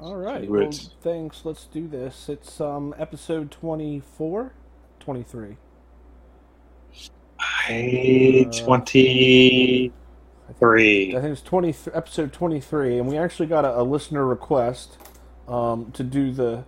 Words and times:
All 0.00 0.16
right. 0.16 0.52
Well, 0.56 0.80
thanks. 1.02 1.44
Let's 1.44 1.64
do 1.66 1.88
this. 1.88 2.28
It's 2.28 2.60
um 2.60 2.94
episode 2.98 3.50
24, 3.50 4.52
23. 5.00 5.56
I 7.40 8.46
Uh, 8.46 8.50
twenty 8.64 9.92
three. 10.58 11.14
I 11.16 11.20
think 11.20 11.32
it's 11.32 11.42
20 11.42 11.74
episode 11.92 12.32
23 12.32 12.98
and 12.98 13.08
we 13.08 13.18
actually 13.18 13.46
got 13.46 13.64
a, 13.64 13.80
a 13.80 13.82
listener 13.82 14.24
request 14.24 14.96
um 15.46 15.90
to 15.92 16.02
do 16.02 16.32
the 16.32 16.64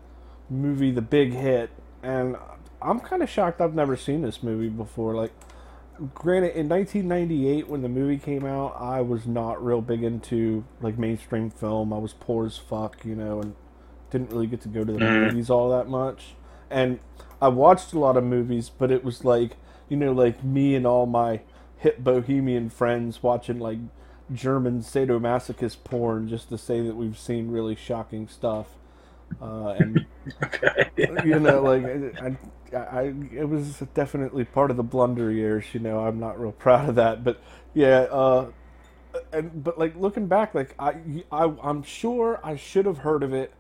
movie 0.51 0.91
The 0.91 1.03
Big 1.03 1.33
Hit 1.33 1.71
and 2.03 2.37
I'm 2.83 3.01
kind 3.01 3.23
of 3.23 3.31
shocked 3.31 3.61
I've 3.61 3.75
never 3.75 3.97
seen 3.97 4.23
this 4.23 4.43
movie 4.43 4.69
before 4.69 5.15
like 5.15 5.33
granted 6.15 6.57
in 6.57 6.69
1998 6.69 7.69
when 7.69 7.83
the 7.83 7.89
movie 7.89 8.17
came 8.19 8.45
out 8.47 8.75
I 8.81 9.01
was 9.03 9.27
not 9.27 9.63
real 9.65 9.81
big 9.83 10.03
into 10.03 10.65
like 10.81 10.99
mainstream 10.99 11.51
film. 11.51 11.93
I 11.93 11.99
was 11.99 12.13
poor 12.15 12.47
as 12.47 12.57
fuck 12.57 13.05
you 13.05 13.15
know 13.15 13.41
and 13.41 13.55
didn't 14.11 14.31
really 14.31 14.47
get 14.47 14.61
to 14.63 14.69
go 14.69 14.83
to 14.85 14.93
the 14.93 14.99
Mhm. 14.99 15.25
movies 15.27 15.51
all 15.51 15.71
that 15.71 15.89
much. 15.89 16.35
And 16.71 16.99
I 17.41 17.49
watched 17.49 17.93
a 17.93 17.99
lot 17.99 18.17
of 18.17 18.25
movies 18.25 18.71
but 18.71 18.91
it 18.91 19.05
was 19.05 19.25
like 19.25 19.57
you 19.89 19.97
know 19.97 20.13
like 20.13 20.43
me 20.43 20.75
and 20.75 20.87
all 20.87 21.07
my 21.07 21.41
hip 21.77 21.99
bohemian 21.99 22.71
friends 22.71 23.23
watching 23.23 23.59
like 23.59 23.79
German 24.33 24.81
sadomasochist 24.81 25.83
porn 25.85 26.29
just 26.29 26.49
to 26.51 26.59
say 26.59 26.81
that 26.83 26.95
we've 26.97 27.19
seen 27.19 27.51
really 27.51 27.75
shocking 27.75 28.29
stuff 28.29 28.77
uh, 29.41 29.69
and 29.79 30.05
Okay. 30.45 30.91
you 31.25 31.39
know, 31.41 31.63
like 31.63 31.85
I, 31.85 32.37
I, 32.77 32.79
I, 32.79 33.03
it 33.33 33.49
was 33.49 33.79
definitely 33.95 34.45
part 34.45 34.71
of 34.71 34.77
the 34.77 34.83
blunder 34.83 35.31
years. 35.33 35.65
You 35.73 35.81
know, 35.81 36.01
I'm 36.07 36.19
not 36.21 36.41
real 36.41 36.53
proud 36.53 36.89
of 36.89 36.95
that, 36.97 37.25
but 37.25 37.41
yeah. 37.75 38.07
Uh, 38.11 38.53
and 39.33 39.65
but 39.65 39.79
like 39.79 39.97
looking 39.97 40.27
back, 40.27 40.55
like 40.55 40.75
I, 40.79 40.95
I, 41.33 41.53
I'm 41.63 41.83
sure 41.83 42.41
I 42.45 42.57
should 42.57 42.87
have 42.87 42.99
heard 42.99 43.23
of 43.23 43.33
it 43.33 43.55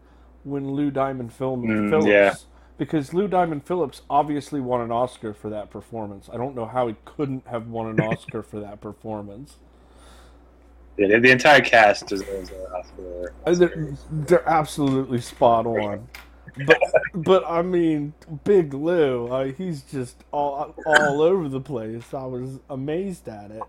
when 0.45 0.71
Lou 0.73 0.91
Diamond 0.91 1.33
filmed 1.33 1.73
Mm, 1.73 1.83
Phillips, 1.89 2.07
yeah. 2.07 2.37
because 2.79 3.13
Lou 3.15 3.29
Diamond 3.29 3.65
Phillips 3.67 4.03
obviously 4.09 4.61
won 4.61 4.81
an 4.81 4.91
Oscar 4.93 5.35
for 5.35 5.51
that 5.51 5.71
performance. 5.71 6.29
I 6.33 6.37
don't 6.37 6.55
know 6.55 6.67
how 6.67 6.89
he 6.89 6.97
couldn't 7.05 7.47
have 7.49 7.67
won 7.69 7.89
an 7.89 8.01
Oscar 8.01 8.43
for 8.43 8.61
that 8.61 8.81
performance. 8.81 9.57
Yeah, 11.01 11.19
the, 11.19 11.31
entire 11.31 11.63
cast 11.63 12.09
deserves 12.09 12.51
an 12.51 12.57
Oscar. 12.75 13.33
Uh, 13.47 13.55
They're, 13.55 13.97
they're 14.11 14.49
absolutely 14.49 15.21
spot 15.23 15.67
on. 15.67 16.07
But 16.67 16.79
but 17.15 17.45
I 17.49 17.63
mean, 17.63 18.13
Big 18.45 18.75
Lou, 18.75 19.29
uh, 19.29 19.45
he's 19.45 19.83
just 19.83 20.25
all 20.31 20.75
all 20.85 21.23
over 21.23 21.49
the 21.49 21.61
place. 21.61 22.13
I 22.13 22.25
was 22.25 22.59
amazed 22.69 23.29
at 23.29 23.51
it. 23.51 23.63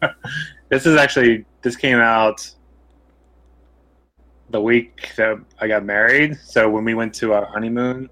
This 0.70 0.86
is 0.86 0.96
actually 0.96 1.44
this 1.62 1.76
came 1.76 1.98
out 1.98 2.50
the 4.50 4.60
week 4.60 5.12
that 5.16 5.38
I 5.58 5.66
got 5.68 5.84
married. 5.84 6.36
So 6.42 6.68
when 6.68 6.84
we 6.84 6.94
went 6.94 7.14
to 7.16 7.32
our 7.32 7.44
honeymoon 7.44 8.08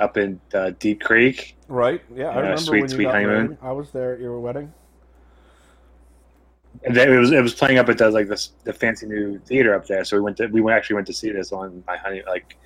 up 0.00 0.16
in 0.16 0.40
uh, 0.54 0.70
Deep 0.78 1.00
Creek, 1.00 1.56
Right? 1.68 2.02
Yeah, 2.14 2.28
I 2.28 2.36
remember 2.36 2.56
sweet, 2.60 2.82
when 2.82 2.90
you 2.90 2.96
sweet 2.96 3.04
got 3.04 3.14
honeymoon. 3.14 3.44
married. 3.46 3.58
I 3.62 3.72
was 3.72 3.90
there 3.90 4.14
at 4.14 4.20
your 4.20 4.38
wedding. 4.40 4.72
It 6.82 7.18
was 7.18 7.32
it 7.32 7.42
was 7.42 7.54
playing 7.54 7.78
up 7.78 7.88
at 7.88 7.98
the 7.98 8.10
like 8.10 8.28
this 8.28 8.52
the 8.64 8.72
fancy 8.72 9.06
new 9.06 9.38
theater 9.40 9.74
up 9.74 9.86
there. 9.86 10.04
So 10.04 10.16
we 10.16 10.22
went 10.22 10.36
to 10.38 10.46
we 10.46 10.70
actually 10.72 10.94
went 10.94 11.06
to 11.08 11.12
see 11.12 11.30
this 11.30 11.52
on 11.52 11.82
my 11.86 11.96
honey 11.96 12.22
like 12.26 12.56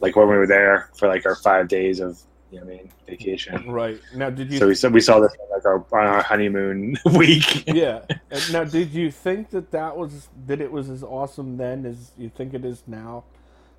like 0.00 0.16
when 0.16 0.28
we 0.28 0.36
were 0.36 0.46
there 0.46 0.90
for 0.96 1.08
like 1.08 1.26
our 1.26 1.36
five 1.36 1.68
days 1.68 2.00
of 2.00 2.20
you 2.50 2.58
know 2.58 2.66
I 2.66 2.68
mean 2.68 2.90
vacation. 3.06 3.70
Right. 3.70 4.00
Now, 4.14 4.30
did 4.30 4.50
you? 4.50 4.58
So 4.58 4.66
we 4.66 4.74
saw 4.74 4.88
we 4.88 5.00
saw 5.00 5.20
this 5.20 5.32
on, 5.40 5.50
like 5.50 5.64
our 5.64 5.84
on 6.00 6.06
our 6.06 6.22
honeymoon 6.22 6.96
week. 7.14 7.66
yeah. 7.66 8.02
Now, 8.50 8.64
did 8.64 8.90
you 8.90 9.10
think 9.10 9.50
that 9.50 9.70
that 9.72 9.96
was 9.96 10.28
that 10.46 10.60
it 10.60 10.70
was 10.70 10.88
as 10.88 11.02
awesome 11.02 11.56
then 11.56 11.84
as 11.84 12.12
you 12.16 12.30
think 12.30 12.54
it 12.54 12.64
is 12.64 12.82
now? 12.86 13.24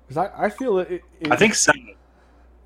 Because 0.06 0.28
I, 0.28 0.46
I 0.46 0.50
feel 0.50 0.78
it, 0.78 0.90
it, 0.90 1.02
it. 1.20 1.32
I 1.32 1.36
think 1.36 1.54
so. 1.54 1.72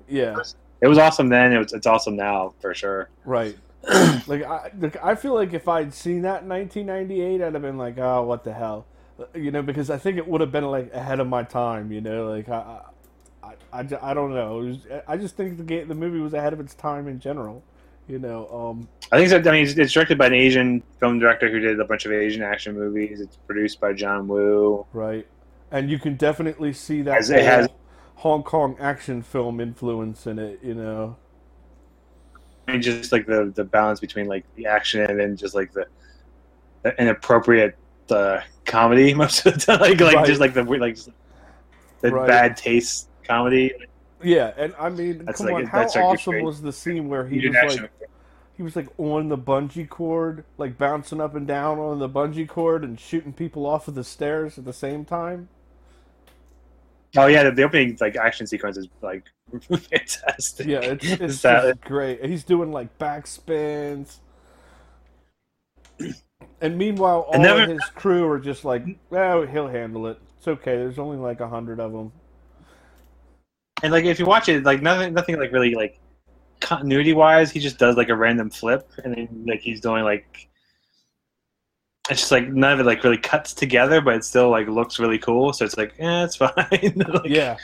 Yeah. 0.07 0.35
It 0.81 0.87
was 0.87 0.97
awesome 0.97 1.29
then. 1.29 1.53
It 1.53 1.57
was, 1.57 1.73
it's 1.73 1.87
awesome 1.87 2.15
now 2.15 2.53
for 2.59 2.73
sure. 2.73 3.09
Right. 3.23 3.55
like 4.27 4.43
I, 4.43 4.71
like 4.79 5.03
I 5.03 5.15
feel 5.15 5.33
like 5.33 5.53
if 5.53 5.67
I'd 5.67 5.93
seen 5.93 6.21
that 6.23 6.43
in 6.43 6.49
1998, 6.49 7.41
I'd 7.41 7.53
have 7.53 7.61
been 7.61 7.77
like, 7.77 7.97
oh, 7.97 8.23
what 8.23 8.43
the 8.43 8.53
hell, 8.53 8.85
you 9.33 9.51
know, 9.51 9.61
because 9.61 9.89
I 9.89 9.97
think 9.97 10.17
it 10.17 10.27
would 10.27 10.41
have 10.41 10.51
been 10.51 10.65
like 10.65 10.93
ahead 10.93 11.19
of 11.19 11.27
my 11.27 11.43
time, 11.43 11.91
you 11.91 12.01
know, 12.01 12.29
like 12.29 12.49
I, 12.49 12.81
I, 13.43 13.53
I, 13.71 13.87
I 14.01 14.13
don't 14.13 14.33
know. 14.33 14.57
Was, 14.57 14.77
I 15.07 15.17
just 15.17 15.35
think 15.37 15.57
the 15.57 15.63
game, 15.63 15.87
the 15.87 15.95
movie 15.95 16.19
was 16.19 16.33
ahead 16.33 16.53
of 16.53 16.59
its 16.59 16.73
time 16.73 17.07
in 17.07 17.19
general, 17.19 17.63
you 18.07 18.17
know. 18.19 18.47
Um, 18.49 18.87
I 19.11 19.17
think 19.17 19.29
so. 19.29 19.37
I 19.37 19.53
mean, 19.53 19.63
it's, 19.65 19.77
it's 19.77 19.93
directed 19.93 20.17
by 20.17 20.27
an 20.27 20.33
Asian 20.33 20.81
film 20.99 21.19
director 21.19 21.49
who 21.49 21.59
did 21.59 21.79
a 21.79 21.85
bunch 21.85 22.05
of 22.05 22.11
Asian 22.11 22.41
action 22.41 22.73
movies. 22.73 23.21
It's 23.21 23.37
produced 23.37 23.79
by 23.79 23.93
John 23.93 24.27
Woo. 24.27 24.85
right, 24.93 25.27
and 25.71 25.89
you 25.91 25.99
can 25.99 26.15
definitely 26.15 26.73
see 26.73 27.01
that 27.03 27.17
As 27.17 27.29
it 27.29 27.43
has- 27.43 27.67
Hong 28.15 28.41
Kong 28.41 28.75
action 28.79 29.21
film 29.21 29.59
influence 29.59 30.25
in 30.25 30.39
it, 30.39 30.59
you 30.63 30.73
know. 30.73 31.17
I 32.67 32.71
mean, 32.73 32.81
just 32.81 33.11
like 33.11 33.25
the 33.25 33.51
the 33.55 33.63
balance 33.63 33.99
between 33.99 34.27
like 34.27 34.43
the 34.55 34.65
action 34.65 35.01
and 35.01 35.19
then 35.19 35.35
just 35.37 35.53
like 35.55 35.71
the, 35.73 35.85
the 36.83 36.99
inappropriate 36.99 37.75
uh, 38.09 38.41
comedy 38.65 39.13
most 39.23 39.45
of 39.45 39.53
the 39.53 39.59
time. 39.59 39.79
Like 39.79 39.99
like 39.99 40.15
Right. 40.15 40.25
just 40.25 40.41
like 40.41 40.53
the 40.53 40.63
like 40.63 40.97
the 42.01 42.11
Right. 42.11 42.27
bad 42.27 42.57
taste 42.57 43.09
comedy. 43.23 43.71
Yeah, 44.23 44.53
and 44.57 44.73
I 44.79 44.89
mean, 44.89 45.25
That's 45.25 45.37
come 45.39 45.47
like- 45.47 45.55
on, 45.55 45.65
how 45.65 45.83
awesome 46.01 46.31
great- 46.31 46.43
was 46.43 46.61
the 46.61 46.71
scene 46.73 47.09
where 47.09 47.27
he 47.27 47.39
He 47.39 47.47
was 47.49 47.57
action. 47.57 47.81
like 47.83 47.91
he 48.57 48.63
was 48.63 48.75
like 48.75 48.87
on 48.97 49.27
the 49.27 49.37
bungee 49.37 49.87
cord, 49.87 50.45
like 50.57 50.77
bouncing 50.77 51.19
up 51.19 51.35
and 51.35 51.45
down 51.45 51.77
on 51.77 51.99
the 51.99 52.07
bungee 52.09 52.47
cord 52.47 52.83
and 52.85 52.97
shooting 52.99 53.33
people 53.33 53.65
off 53.65 53.87
of 53.89 53.95
the 53.95 54.03
stairs 54.03 54.57
at 54.57 54.63
the 54.65 54.71
same 54.73 55.03
time. 55.05 55.49
oh 57.17 57.27
yeah, 57.27 57.43
the, 57.43 57.51
the 57.51 57.63
opening 57.63 57.97
like 58.01 58.15
action 58.15 58.47
sequence 58.47 58.77
is 58.77 58.87
like 59.01 59.25
fantastic. 59.61 60.67
Yeah, 60.67 60.79
it's 60.81 61.05
it's 61.21 61.41
that- 61.41 61.81
great. 61.81 62.23
He's 62.25 62.43
doing 62.43 62.71
like 62.71 62.97
backspins. 62.97 64.17
And 66.61 66.77
meanwhile, 66.77 67.21
all 67.21 67.33
And 67.33 67.43
never- 67.43 67.63
of 67.63 67.69
his 67.69 67.83
crew 67.95 68.27
are 68.29 68.39
just 68.39 68.65
like, 68.65 68.83
"Oh, 69.11 69.45
he'll 69.45 69.67
handle 69.67 70.07
it. 70.07 70.19
It's 70.37 70.47
okay. 70.47 70.75
There's 70.77 70.99
only 70.99 71.17
like 71.17 71.39
a 71.39 71.47
hundred 71.47 71.79
of 71.79 71.91
them." 71.91 72.11
And 73.83 73.91
like 73.91 74.05
if 74.05 74.19
you 74.19 74.25
watch 74.25 74.47
it, 74.49 74.63
like 74.63 74.81
nothing, 74.81 75.13
nothing 75.13 75.37
like 75.37 75.51
really 75.51 75.75
like 75.75 75.99
continuity 76.61 77.13
wise. 77.13 77.51
He 77.51 77.59
just 77.59 77.77
does 77.77 77.97
like 77.97 78.09
a 78.09 78.15
random 78.15 78.49
flip, 78.49 78.89
and 79.03 79.13
then 79.15 79.43
like 79.47 79.59
he's 79.59 79.81
doing 79.81 80.03
like 80.03 80.47
it's 82.09 82.21
just 82.21 82.31
like 82.31 82.47
none 82.47 82.73
of 82.73 82.79
it 82.79 82.85
like 82.85 83.03
really 83.03 83.17
cuts 83.17 83.53
together, 83.53 83.99
but 84.01 84.15
it 84.15 84.23
still 84.23 84.49
like 84.49 84.67
looks 84.67 84.99
really 84.99 85.17
cool. 85.17 85.51
So 85.53 85.65
it's 85.65 85.75
like, 85.77 85.93
eh, 85.99 86.23
it's 86.23 86.35
fine. 86.37 86.53
Like, 86.71 87.25
Yeah, 87.25 87.57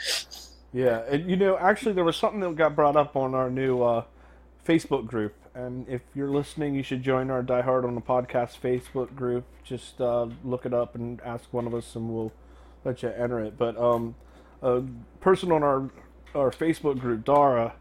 yeah, 0.72 1.02
and 1.08 1.28
you 1.28 1.36
know, 1.36 1.56
actually, 1.58 1.92
there 1.92 2.04
was 2.04 2.16
something 2.16 2.40
that 2.40 2.56
got 2.56 2.74
brought 2.74 2.96
up 2.96 3.16
on 3.16 3.34
our 3.34 3.50
new 3.50 3.82
uh, 3.82 4.04
Facebook 4.66 5.06
group, 5.06 5.34
and 5.54 5.88
if 5.88 6.02
you're 6.14 6.30
listening, 6.30 6.74
you 6.74 6.82
should 6.82 7.02
join 7.02 7.30
our 7.30 7.42
Die 7.42 7.60
Hard 7.60 7.84
on 7.84 7.94
the 7.94 8.00
Podcast 8.00 8.60
Facebook 8.60 9.14
group. 9.14 9.44
Just 9.64 10.00
uh, 10.00 10.28
look 10.44 10.64
it 10.64 10.72
up 10.72 10.94
and 10.94 11.20
ask 11.22 11.52
one 11.52 11.66
of 11.66 11.74
us, 11.74 11.94
and 11.94 12.08
we'll 12.08 12.32
let 12.84 13.02
you 13.02 13.10
enter 13.10 13.40
it. 13.40 13.58
But 13.58 13.76
um, 13.76 14.14
a 14.62 14.82
person 15.20 15.52
on 15.52 15.62
our 15.62 15.90
our 16.34 16.50
Facebook 16.50 16.98
group, 16.98 17.24
Dara, 17.24 17.74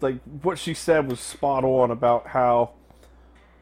like 0.00 0.18
what 0.42 0.58
she 0.58 0.74
said 0.74 1.08
was 1.08 1.20
spot 1.20 1.64
on 1.64 1.90
about 1.90 2.28
how 2.28 2.72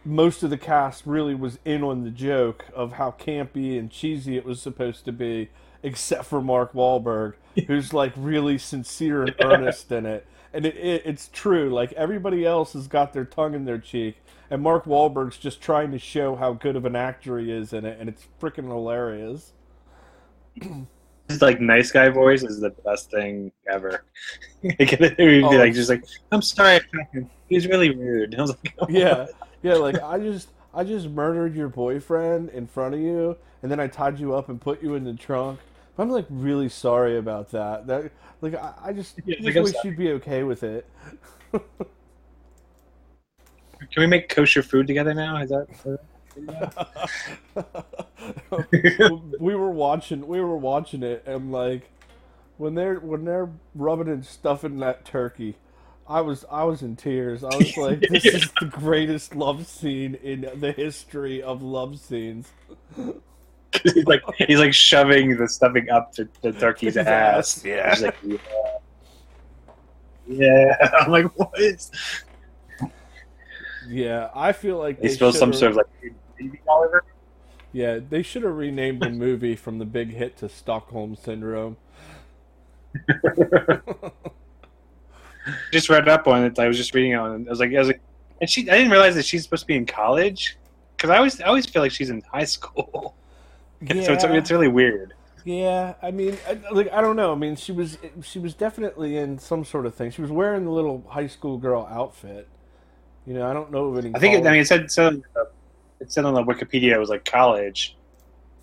most 0.04 0.42
of 0.42 0.50
the 0.50 0.58
cast 0.58 1.04
really 1.04 1.34
was 1.34 1.58
in 1.64 1.82
on 1.82 2.04
the 2.04 2.10
joke 2.10 2.64
of 2.74 2.92
how 2.92 3.10
campy 3.10 3.78
and 3.78 3.90
cheesy 3.90 4.36
it 4.36 4.44
was 4.44 4.60
supposed 4.60 5.04
to 5.04 5.12
be, 5.12 5.50
except 5.82 6.24
for 6.24 6.40
Mark 6.40 6.70
um, 6.74 6.80
Wahlberg, 6.80 7.34
who's 7.66 7.92
like 7.92 8.12
really 8.16 8.58
sincere 8.58 9.22
and 9.22 9.34
earnest 9.40 9.90
in 9.92 10.06
it. 10.06 10.26
And 10.52 10.66
it, 10.66 10.76
it, 10.76 11.02
it's 11.04 11.28
true. 11.32 11.70
Like 11.70 11.92
everybody 11.92 12.44
else 12.44 12.72
has 12.72 12.88
got 12.88 13.12
their 13.12 13.24
tongue 13.24 13.54
in 13.54 13.64
their 13.64 13.78
cheek, 13.78 14.16
and 14.50 14.62
Mark 14.62 14.84
Wahlberg's 14.84 15.36
just 15.36 15.60
trying 15.60 15.92
to 15.92 15.98
show 15.98 16.34
how 16.36 16.54
good 16.54 16.76
of 16.76 16.84
an 16.84 16.96
actor 16.96 17.38
he 17.38 17.52
is 17.52 17.72
in 17.72 17.84
it, 17.84 17.98
and 18.00 18.08
it's 18.08 18.26
freaking 18.40 18.66
hilarious. 18.66 19.52
His 21.28 21.40
like 21.40 21.60
nice 21.60 21.92
guy 21.92 22.08
voice 22.08 22.42
is 22.42 22.58
the 22.58 22.70
best 22.70 23.12
thing 23.12 23.52
ever. 23.68 24.02
Be 24.62 25.42
Oh, 25.44 25.48
like 25.50 25.74
just 25.74 25.88
like, 25.88 26.04
I'm 26.32 26.42
sorry, 26.42 26.80
he's 27.48 27.68
really 27.68 27.94
rude. 27.94 28.34
I 28.34 28.40
was 28.40 28.50
like, 28.50 28.74
oh. 28.80 28.86
yeah, 28.88 29.26
yeah. 29.62 29.74
Like 29.74 30.02
I 30.02 30.18
just, 30.18 30.48
I 30.74 30.82
just 30.82 31.08
murdered 31.08 31.54
your 31.54 31.68
boyfriend 31.68 32.48
in 32.48 32.66
front 32.66 32.94
of 32.94 33.00
you, 33.00 33.36
and 33.62 33.70
then 33.70 33.78
I 33.78 33.86
tied 33.86 34.18
you 34.18 34.34
up 34.34 34.48
and 34.48 34.60
put 34.60 34.82
you 34.82 34.96
in 34.96 35.04
the 35.04 35.14
trunk. 35.14 35.60
I'm 36.00 36.10
like 36.10 36.26
really 36.30 36.68
sorry 36.68 37.18
about 37.18 37.50
that. 37.50 37.86
That, 37.86 38.12
like, 38.40 38.54
I, 38.54 38.72
I 38.86 38.92
just, 38.92 39.18
Yeah, 39.24 39.36
just 39.40 39.58
wish 39.60 39.72
sorry. 39.72 39.82
you'd 39.84 39.96
be 39.96 40.10
okay 40.12 40.42
with 40.44 40.62
it. 40.62 40.86
Can 43.92 44.02
we 44.02 44.06
make 44.06 44.28
kosher 44.28 44.62
food 44.62 44.86
together 44.86 45.14
now? 45.14 45.38
Is 45.38 45.50
that? 45.50 45.66
we 49.38 49.54
were 49.54 49.70
watching, 49.70 50.26
we 50.26 50.40
were 50.40 50.56
watching 50.56 51.02
it, 51.02 51.22
and 51.26 51.52
like, 51.52 51.90
when 52.58 52.74
they're 52.74 52.96
when 53.00 53.24
they're 53.24 53.50
rubbing 53.74 54.08
and 54.08 54.24
stuffing 54.26 54.78
that 54.80 55.04
turkey. 55.04 55.56
I 56.08 56.22
was 56.22 56.44
I 56.50 56.64
was 56.64 56.82
in 56.82 56.96
tears. 56.96 57.44
I 57.44 57.54
was 57.54 57.76
like, 57.76 58.08
"This 58.08 58.24
Yeah. 58.24 58.32
is 58.34 58.50
the 58.60 58.66
greatest 58.66 59.34
love 59.36 59.66
scene 59.66 60.16
in 60.16 60.50
the 60.60 60.72
history 60.72 61.40
of 61.42 61.62
love 61.62 62.00
scenes." 62.00 62.48
he's 63.82 64.06
like 64.06 64.22
he's 64.36 64.58
like 64.58 64.74
shoving 64.74 65.36
the 65.36 65.48
stuffing 65.48 65.88
up 65.90 66.12
the, 66.14 66.28
the 66.42 66.52
turkey's 66.52 66.96
ass. 66.96 67.58
ass, 67.58 67.64
yeah. 67.64 67.90
He's 67.90 68.02
like, 68.02 68.16
yeah. 68.24 68.36
Yeah, 70.32 70.76
I'm 71.00 71.10
like, 71.10 71.26
what 71.36 71.58
is? 71.58 71.90
Yeah, 73.88 74.30
I 74.32 74.52
feel 74.52 74.78
like 74.78 75.00
He 75.00 75.08
they 75.08 75.14
spills 75.14 75.36
some 75.36 75.52
sort 75.52 75.72
of 75.72 75.76
like 75.78 75.86
baby 76.38 76.60
all 76.68 76.84
over. 76.84 77.04
Yeah, 77.72 77.98
they 77.98 78.22
should 78.22 78.44
have 78.44 78.56
renamed 78.56 79.00
the 79.02 79.10
movie 79.10 79.56
from 79.56 79.78
the 79.78 79.84
big 79.84 80.12
hit 80.14 80.36
to 80.38 80.48
Stockholm 80.48 81.16
Syndrome. 81.16 81.76
Just 85.72 85.88
read 85.88 86.08
up 86.08 86.28
on 86.28 86.44
it. 86.44 86.58
I 86.58 86.68
was 86.68 86.76
just 86.76 86.94
reading 86.94 87.12
it, 87.12 87.18
and 87.18 87.46
I 87.46 87.50
was 87.50 87.60
like, 87.60 87.74
I 87.74 87.78
was 87.78 87.88
like, 87.88 88.00
and 88.40 88.48
she. 88.48 88.68
I 88.70 88.76
didn't 88.76 88.92
realize 88.92 89.14
that 89.14 89.24
she's 89.24 89.42
supposed 89.42 89.62
to 89.62 89.66
be 89.66 89.76
in 89.76 89.86
college 89.86 90.58
because 90.96 91.10
I 91.10 91.16
always, 91.16 91.40
I 91.40 91.46
always 91.46 91.66
feel 91.66 91.82
like 91.82 91.92
she's 91.92 92.10
in 92.10 92.22
high 92.30 92.44
school. 92.44 93.14
Yeah, 93.80 94.02
so 94.04 94.12
it's, 94.12 94.24
it's 94.24 94.50
really 94.50 94.68
weird. 94.68 95.14
yeah. 95.44 95.94
I 96.02 96.10
mean, 96.10 96.36
I, 96.48 96.58
like 96.70 96.92
I 96.92 97.00
don't 97.00 97.16
know. 97.16 97.32
I 97.32 97.36
mean, 97.36 97.56
she 97.56 97.72
was 97.72 97.98
she 98.22 98.38
was 98.38 98.54
definitely 98.54 99.16
in 99.16 99.38
some 99.38 99.64
sort 99.64 99.86
of 99.86 99.94
thing. 99.94 100.10
She 100.10 100.22
was 100.22 100.30
wearing 100.30 100.64
the 100.64 100.70
little 100.70 101.04
high 101.08 101.26
school 101.26 101.56
girl 101.58 101.88
outfit. 101.90 102.46
You 103.26 103.34
know, 103.34 103.48
I 103.48 103.52
don't 103.52 103.70
know 103.70 103.86
of 103.86 103.98
any. 103.98 104.14
I 104.14 104.18
think. 104.18 104.34
It, 104.34 104.46
I 104.46 104.50
mean, 104.52 104.60
it 104.60 104.66
said, 104.66 104.90
said 104.90 105.22
it 106.00 106.10
said 106.10 106.24
on 106.24 106.34
the 106.34 106.42
Wikipedia 106.42 106.92
it 106.94 106.98
was 106.98 107.10
like 107.10 107.24
college. 107.24 107.96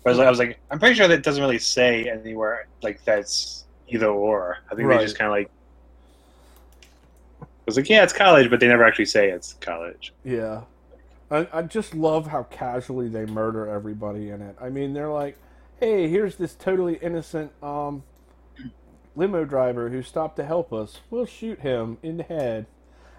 But 0.04 0.10
I 0.10 0.12
was, 0.12 0.18
like, 0.18 0.26
I 0.26 0.30
was 0.30 0.38
like, 0.38 0.60
I'm 0.70 0.78
pretty 0.78 0.94
sure 0.94 1.08
that 1.08 1.22
doesn't 1.22 1.42
really 1.42 1.58
say 1.58 2.08
anywhere 2.08 2.68
like 2.82 3.04
that's 3.04 3.64
either 3.88 4.06
or. 4.06 4.58
I 4.70 4.74
think 4.74 4.88
Right. 4.88 4.98
they 4.98 5.04
just 5.04 5.18
kind 5.18 5.26
of 5.28 5.32
like. 5.32 5.50
I 7.42 7.46
was 7.66 7.76
like, 7.76 7.88
yeah, 7.88 8.02
it's 8.02 8.12
college, 8.12 8.48
but 8.48 8.60
they 8.60 8.68
never 8.68 8.84
actually 8.84 9.04
say 9.06 9.30
it's 9.30 9.54
college. 9.54 10.12
Yeah. 10.24 10.62
I, 11.30 11.46
I 11.52 11.62
just 11.62 11.94
love 11.94 12.28
how 12.28 12.44
casually 12.44 13.08
they 13.08 13.26
murder 13.26 13.66
everybody 13.66 14.30
in 14.30 14.40
it. 14.40 14.56
I 14.60 14.70
mean, 14.70 14.94
they're 14.94 15.10
like, 15.10 15.36
hey, 15.78 16.08
here's 16.08 16.36
this 16.36 16.54
totally 16.54 16.94
innocent 17.02 17.52
um, 17.62 18.02
limo 19.14 19.44
driver 19.44 19.90
who 19.90 20.02
stopped 20.02 20.36
to 20.36 20.44
help 20.44 20.72
us. 20.72 21.00
We'll 21.10 21.26
shoot 21.26 21.60
him 21.60 21.98
in 22.02 22.16
the 22.16 22.22
head. 22.22 22.66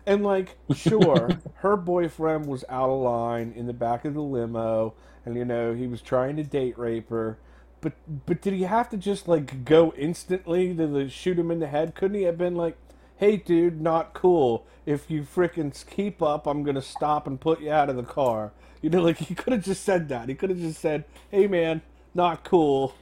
And, 0.05 0.23
like, 0.23 0.57
sure, 0.75 1.29
her 1.55 1.77
boyfriend 1.77 2.47
was 2.47 2.65
out 2.67 2.89
of 2.89 2.99
line 3.01 3.53
in 3.55 3.67
the 3.67 3.73
back 3.73 4.05
of 4.05 4.15
the 4.15 4.21
limo, 4.21 4.95
and, 5.23 5.35
you 5.35 5.45
know, 5.45 5.73
he 5.73 5.85
was 5.85 6.01
trying 6.01 6.35
to 6.37 6.43
date 6.43 6.79
rape 6.79 7.09
her. 7.09 7.37
But, 7.81 7.93
but 8.25 8.41
did 8.41 8.53
he 8.53 8.63
have 8.63 8.89
to 8.89 8.97
just, 8.97 9.27
like, 9.27 9.65
go 9.65 9.93
instantly 9.95 10.75
to 10.75 10.87
the, 10.87 11.09
shoot 11.09 11.37
him 11.37 11.51
in 11.51 11.59
the 11.59 11.67
head? 11.67 11.93
Couldn't 11.93 12.17
he 12.17 12.23
have 12.23 12.37
been 12.37 12.55
like, 12.55 12.75
hey 13.19 13.35
dude, 13.35 13.81
not 13.81 14.13
cool. 14.13 14.65
If 14.85 15.11
you 15.11 15.23
frickin' 15.23 15.73
keep 15.87 16.21
up, 16.21 16.47
I'm 16.47 16.63
gonna 16.63 16.81
stop 16.81 17.27
and 17.27 17.39
put 17.39 17.59
you 17.59 17.71
out 17.71 17.89
of 17.89 17.97
the 17.97 18.03
car. 18.03 18.53
You 18.81 18.89
know, 18.89 19.01
like 19.01 19.17
he 19.17 19.35
could 19.35 19.51
have 19.51 19.63
just 19.63 19.83
said 19.83 20.07
that. 20.09 20.29
He 20.29 20.35
could 20.35 20.49
have 20.49 20.59
just 20.59 20.79
said, 20.79 21.03
hey 21.29 21.45
man, 21.45 21.81
not 22.13 22.45
cool. 22.45 22.95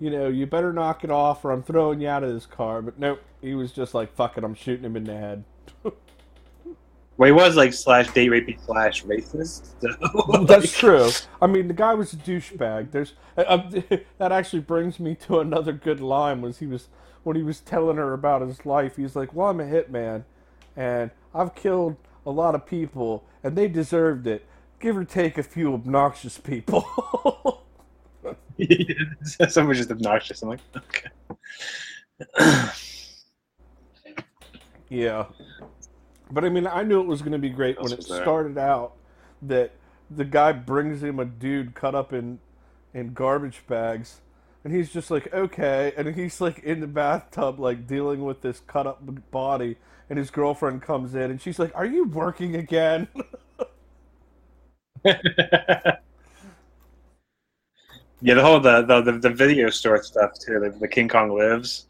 You 0.00 0.10
know, 0.10 0.26
you 0.26 0.44
better 0.44 0.72
knock 0.72 1.04
it 1.04 1.10
off 1.10 1.44
or 1.44 1.52
I'm 1.52 1.62
throwing 1.62 2.00
you 2.00 2.08
out 2.08 2.24
of 2.24 2.34
this 2.34 2.46
car. 2.46 2.82
But 2.82 2.98
nope, 2.98 3.22
he 3.40 3.54
was 3.54 3.70
just 3.70 3.94
like, 3.94 4.12
fuck 4.12 4.36
it, 4.36 4.42
I'm 4.42 4.54
shooting 4.54 4.84
him 4.84 4.96
in 4.96 5.04
the 5.04 5.16
head. 5.16 5.44
Well, 7.16 7.28
he 7.28 7.32
was 7.32 7.54
like 7.54 7.72
slash 7.72 8.10
date 8.10 8.28
raping 8.28 8.58
slash 8.66 9.04
racist. 9.04 9.74
So, 9.80 10.44
That's 10.48 10.72
true. 10.72 11.10
I 11.40 11.46
mean, 11.46 11.68
the 11.68 11.74
guy 11.74 11.94
was 11.94 12.12
a 12.12 12.16
douchebag. 12.16 12.90
There's 12.90 13.12
uh, 13.38 13.42
uh, 13.42 13.70
that 14.18 14.32
actually 14.32 14.62
brings 14.62 14.98
me 14.98 15.14
to 15.26 15.38
another 15.38 15.72
good 15.72 16.00
line. 16.00 16.40
Was 16.40 16.58
he 16.58 16.66
was 16.66 16.88
when 17.24 17.36
he 17.36 17.42
was 17.42 17.60
telling 17.60 17.96
her 17.96 18.12
about 18.12 18.42
his 18.42 18.64
life. 18.64 18.96
He's 18.96 19.16
like, 19.16 19.34
"Well, 19.34 19.48
I'm 19.48 19.60
a 19.60 19.64
hitman, 19.64 20.24
and 20.76 21.10
I've 21.34 21.54
killed 21.54 21.96
a 22.24 22.30
lot 22.30 22.54
of 22.54 22.64
people, 22.66 23.24
and 23.42 23.56
they 23.56 23.68
deserved 23.68 24.26
it. 24.26 24.46
Give 24.80 24.96
or 24.96 25.04
take 25.04 25.36
a 25.36 25.42
few 25.42 25.74
obnoxious 25.74 26.38
people." 26.38 26.86
Someone's 29.48 29.78
just 29.78 29.90
obnoxious. 29.90 30.42
I'm 30.42 30.50
like, 30.50 30.60
okay. 30.76 31.08
yeah, 34.88 35.26
but 36.30 36.44
I 36.44 36.48
mean, 36.48 36.66
I 36.66 36.82
knew 36.82 37.00
it 37.00 37.06
was 37.06 37.20
going 37.20 37.32
to 37.32 37.38
be 37.38 37.50
great 37.50 37.80
when 37.80 37.92
it 37.92 38.02
started 38.02 38.56
out 38.58 38.94
that 39.42 39.72
the 40.10 40.24
guy 40.24 40.52
brings 40.52 41.02
him 41.02 41.18
a 41.18 41.24
dude 41.24 41.74
cut 41.74 41.94
up 41.94 42.12
in 42.12 42.38
in 42.92 43.12
garbage 43.12 43.62
bags. 43.66 44.20
And 44.64 44.74
he's 44.74 44.90
just 44.90 45.10
like, 45.10 45.32
okay. 45.32 45.92
And 45.96 46.14
he's 46.14 46.40
like 46.40 46.58
in 46.60 46.80
the 46.80 46.86
bathtub, 46.86 47.60
like 47.60 47.86
dealing 47.86 48.24
with 48.24 48.40
this 48.40 48.60
cut 48.66 48.86
up 48.86 49.00
body. 49.30 49.76
And 50.10 50.18
his 50.18 50.30
girlfriend 50.30 50.82
comes 50.82 51.14
in 51.14 51.30
and 51.30 51.40
she's 51.40 51.58
like, 51.58 51.72
Are 51.74 51.86
you 51.86 52.04
working 52.04 52.56
again? 52.56 53.08
yeah, 55.04 55.14
the 58.20 58.42
whole 58.42 58.60
the, 58.60 58.82
the 58.82 59.02
the 59.02 59.12
the 59.12 59.30
video 59.30 59.70
store 59.70 60.02
stuff 60.02 60.32
too. 60.38 60.60
The, 60.60 60.70
the 60.78 60.88
King 60.88 61.08
Kong 61.08 61.30
lives 61.30 61.86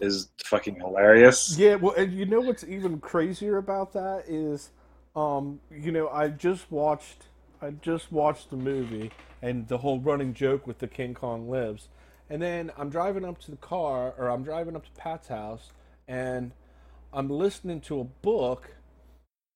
is 0.00 0.28
fucking 0.44 0.76
hilarious. 0.76 1.56
yeah, 1.58 1.74
well, 1.74 1.94
and 1.94 2.12
you 2.12 2.26
know 2.26 2.40
what's 2.40 2.64
even 2.64 3.00
crazier 3.00 3.56
about 3.58 3.92
that 3.92 4.24
is, 4.28 4.70
um, 5.16 5.60
you 5.70 5.92
know, 5.92 6.08
I 6.08 6.28
just 6.28 6.70
watched, 6.70 7.24
I 7.60 7.70
just 7.70 8.12
watched 8.12 8.50
the 8.50 8.56
movie 8.56 9.10
and 9.42 9.66
the 9.68 9.78
whole 9.78 10.00
running 10.00 10.34
joke 10.34 10.66
with 10.66 10.78
the 10.78 10.88
King 10.88 11.14
Kong 11.14 11.48
lives. 11.48 11.88
And 12.30 12.42
then 12.42 12.70
I'm 12.76 12.90
driving 12.90 13.24
up 13.24 13.38
to 13.42 13.50
the 13.50 13.56
car, 13.56 14.14
or 14.18 14.28
I'm 14.28 14.42
driving 14.42 14.76
up 14.76 14.84
to 14.84 14.90
Pat's 15.00 15.28
house, 15.28 15.72
and 16.06 16.52
I'm 17.12 17.28
listening 17.28 17.80
to 17.82 18.00
a 18.00 18.04
book 18.04 18.76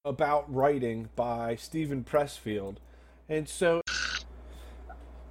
about 0.04 0.52
writing 0.52 1.10
by 1.14 1.54
Steven 1.56 2.02
Pressfield. 2.02 2.76
And 3.28 3.48
so, 3.48 3.82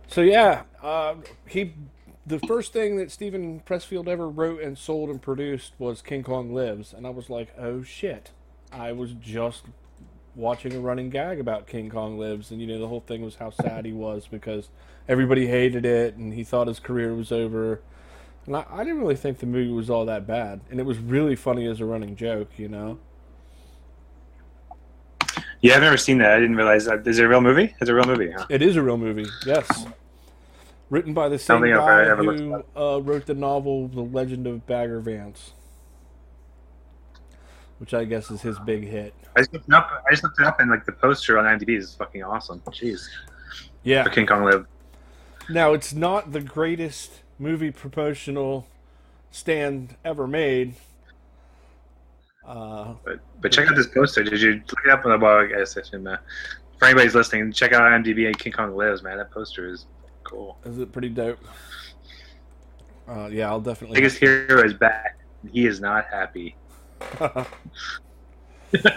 so 0.07 0.21
yeah, 0.21 0.63
uh, 0.81 1.15
he, 1.47 1.73
the 2.25 2.39
first 2.39 2.73
thing 2.73 2.97
that 2.97 3.11
Steven 3.11 3.61
Pressfield 3.65 4.07
ever 4.07 4.29
wrote 4.29 4.61
and 4.61 4.77
sold 4.77 5.09
and 5.09 5.21
produced 5.21 5.73
was 5.79 6.01
King 6.01 6.23
Kong 6.23 6.53
Lives. 6.53 6.93
And 6.93 7.05
I 7.05 7.09
was 7.09 7.29
like, 7.29 7.53
oh 7.57 7.83
shit. 7.83 8.31
I 8.71 8.93
was 8.93 9.13
just 9.13 9.65
watching 10.35 10.73
a 10.73 10.79
running 10.79 11.09
gag 11.09 11.39
about 11.39 11.67
King 11.67 11.89
Kong 11.89 12.17
Lives, 12.17 12.51
and 12.51 12.61
you 12.61 12.67
know 12.67 12.79
the 12.79 12.87
whole 12.87 13.01
thing 13.01 13.21
was 13.21 13.35
how 13.35 13.49
sad 13.49 13.85
he 13.85 13.91
was 13.91 14.27
because 14.27 14.69
everybody 15.11 15.45
hated 15.45 15.85
it, 15.85 16.15
and 16.15 16.33
he 16.33 16.43
thought 16.43 16.67
his 16.67 16.79
career 16.79 17.13
was 17.13 17.33
over. 17.33 17.81
And 18.45 18.55
I, 18.55 18.65
I 18.71 18.83
didn't 18.85 18.99
really 18.99 19.17
think 19.17 19.39
the 19.39 19.45
movie 19.45 19.69
was 19.71 19.89
all 19.89 20.05
that 20.05 20.25
bad, 20.25 20.61
and 20.71 20.79
it 20.79 20.83
was 20.83 20.97
really 20.99 21.35
funny 21.35 21.67
as 21.67 21.81
a 21.81 21.85
running 21.85 22.15
joke, 22.15 22.49
you 22.57 22.69
know. 22.69 22.97
Yeah, 25.61 25.75
I've 25.75 25.81
never 25.81 25.97
seen 25.97 26.17
that. 26.19 26.31
I 26.31 26.39
didn't 26.39 26.55
realize 26.55 26.85
that. 26.85 27.05
Is 27.05 27.19
it 27.19 27.25
a 27.25 27.27
real 27.27 27.41
movie? 27.41 27.75
It's 27.81 27.89
a 27.89 27.93
real 27.93 28.05
movie. 28.05 28.31
Huh? 28.31 28.47
It 28.49 28.61
is 28.63 28.77
a 28.77 28.81
real 28.81 28.97
movie, 28.97 29.27
yes. 29.45 29.85
Written 30.89 31.13
by 31.13 31.29
the 31.29 31.37
same 31.37 31.61
guy 31.61 32.05
who 32.15 32.63
uh, 32.75 32.97
wrote 32.99 33.25
the 33.25 33.33
novel 33.35 33.87
The 33.89 34.01
Legend 34.01 34.47
of 34.47 34.65
Bagger 34.65 34.99
Vance, 35.01 35.53
which 37.77 37.93
I 37.93 38.05
guess 38.05 38.31
is 38.31 38.41
his 38.41 38.57
big 38.59 38.87
hit. 38.87 39.13
I 39.35 39.41
just 39.41 39.53
looked 39.53 39.67
it 39.67 39.73
up. 39.75 40.03
I 40.07 40.11
just 40.11 40.23
looked 40.23 40.39
it 40.39 40.45
up, 40.45 40.59
and 40.59 40.71
like 40.71 40.85
the 40.85 40.91
poster 40.93 41.37
on 41.37 41.45
IMDb 41.45 41.77
is 41.77 41.93
fucking 41.95 42.23
awesome. 42.23 42.59
Jeez, 42.71 43.07
Yeah. 43.83 44.03
for 44.03 44.09
King 44.09 44.25
Kong 44.25 44.43
live. 44.45 44.65
Now, 45.51 45.73
it's 45.73 45.93
not 45.93 46.31
the 46.31 46.41
greatest 46.41 47.21
movie 47.37 47.71
promotional 47.71 48.67
stand 49.31 49.95
ever 50.05 50.27
made. 50.27 50.75
Uh, 52.45 52.93
But 53.03 53.19
but 53.41 53.51
check 53.51 53.67
out 53.69 53.75
this 53.75 53.87
poster. 53.87 54.23
Did 54.23 54.41
you 54.41 54.53
look 54.53 54.79
it 54.85 54.91
up 54.91 55.05
on 55.05 55.11
the 55.11 55.17
blog? 55.17 55.51
I 55.51 55.59
guess 55.59 55.77
I 55.77 55.81
for 56.79 56.85
anybody's 56.85 57.13
listening, 57.13 57.51
check 57.51 57.73
out 57.73 57.83
IMDb 57.83 58.25
and 58.25 58.37
King 58.37 58.53
Kong 58.53 58.75
lives. 58.75 59.03
Man, 59.03 59.17
that 59.17 59.29
poster 59.31 59.67
is 59.69 59.85
cool. 60.23 60.57
is 60.65 60.79
it 60.79 60.91
pretty 60.91 61.09
dope? 61.09 61.39
Uh, 63.07 63.27
yeah, 63.31 63.49
I'll 63.49 63.61
definitely. 63.61 63.95
Biggest 63.95 64.17
hero 64.17 64.63
is 64.63 64.73
back. 64.73 65.19
He 65.51 65.67
is 65.67 65.79
not 65.79 66.05
happy. 66.05 66.55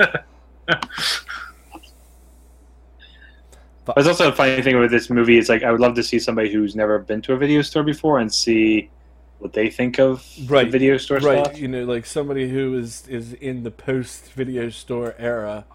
But- 3.84 3.96
There's 3.96 4.06
also 4.06 4.28
a 4.28 4.32
funny 4.34 4.62
thing 4.62 4.78
with 4.78 4.90
this 4.90 5.10
movie. 5.10 5.36
It's 5.38 5.48
like 5.48 5.62
I 5.62 5.70
would 5.70 5.80
love 5.80 5.94
to 5.96 6.02
see 6.02 6.18
somebody 6.18 6.50
who's 6.52 6.74
never 6.74 6.98
been 6.98 7.20
to 7.22 7.34
a 7.34 7.36
video 7.36 7.60
store 7.62 7.82
before 7.82 8.18
and 8.18 8.32
see 8.32 8.90
what 9.38 9.52
they 9.52 9.68
think 9.68 9.98
of 9.98 10.24
Right. 10.46 10.64
the 10.64 10.70
video 10.70 10.96
store 10.96 11.18
right, 11.18 11.44
stuff. 11.44 11.58
you 11.58 11.68
know, 11.68 11.84
like 11.84 12.06
somebody 12.06 12.48
who 12.48 12.74
is 12.78 13.06
is 13.08 13.34
in 13.34 13.62
the 13.62 13.70
post 13.70 14.32
video 14.32 14.70
store 14.70 15.14
era, 15.18 15.66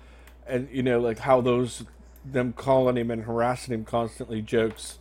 and 0.47 0.67
you 0.71 0.81
know, 0.81 0.99
like 0.99 1.19
how 1.19 1.39
those 1.41 1.83
them 2.25 2.51
calling 2.53 2.97
him 2.97 3.11
and 3.11 3.23
harassing 3.23 3.73
him 3.73 3.85
constantly 3.85 4.41
jokes 4.41 4.97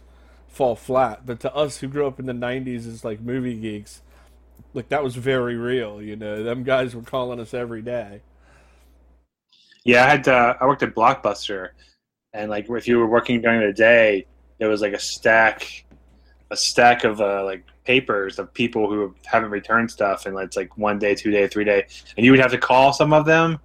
fall 0.47 0.77
flat. 0.77 1.25
But 1.25 1.41
to 1.41 1.55
us 1.55 1.79
who 1.79 1.89
grew 1.89 2.07
up 2.07 2.21
in 2.21 2.27
the 2.27 2.33
'90s 2.35 2.87
as 2.87 3.05
like 3.05 3.21
movie 3.23 3.55
geeks, 3.59 4.03
like 4.75 4.91
that 4.91 5.03
was 5.03 5.17
very 5.17 5.57
real. 5.57 6.03
You 6.03 6.17
know, 6.17 6.43
them 6.43 6.63
guys 6.63 6.95
were 6.95 7.03
calling 7.03 7.41
us 7.41 7.55
every 7.55 7.81
day. 7.81 8.21
Yeah, 9.85 10.05
I 10.05 10.09
had 10.11 10.29
uh, 10.29 10.55
I 10.61 10.67
worked 10.67 10.83
at 10.83 10.95
Blockbuster, 10.95 11.71
and 12.33 12.51
like 12.51 12.69
if 12.71 12.87
you 12.89 12.99
were 12.99 13.07
working 13.07 13.41
during 13.41 13.61
the 13.67 13.73
day, 13.73 14.27
there 14.59 14.69
was 14.69 14.81
like 14.81 14.93
a 14.93 14.99
stack, 14.99 15.85
a 16.51 16.57
stack 16.57 17.05
of 17.05 17.21
uh, 17.21 17.45
like 17.45 17.65
papers 17.85 18.39
of 18.39 18.53
people 18.53 18.89
who 18.89 19.15
haven't 19.25 19.51
returned 19.51 19.91
stuff, 19.91 20.27
and 20.27 20.39
it's 20.39 20.57
like 20.57 20.77
one 20.77 20.99
day, 20.99 21.15
two 21.15 21.31
day, 21.31 21.47
three 21.49 21.65
day, 21.65 21.87
and 22.17 22.25
you 22.27 22.33
would 22.33 22.41
have 22.41 22.51
to 22.51 22.59
call 22.59 22.93
some 22.93 23.13
of 23.13 23.25
them, 23.25 23.59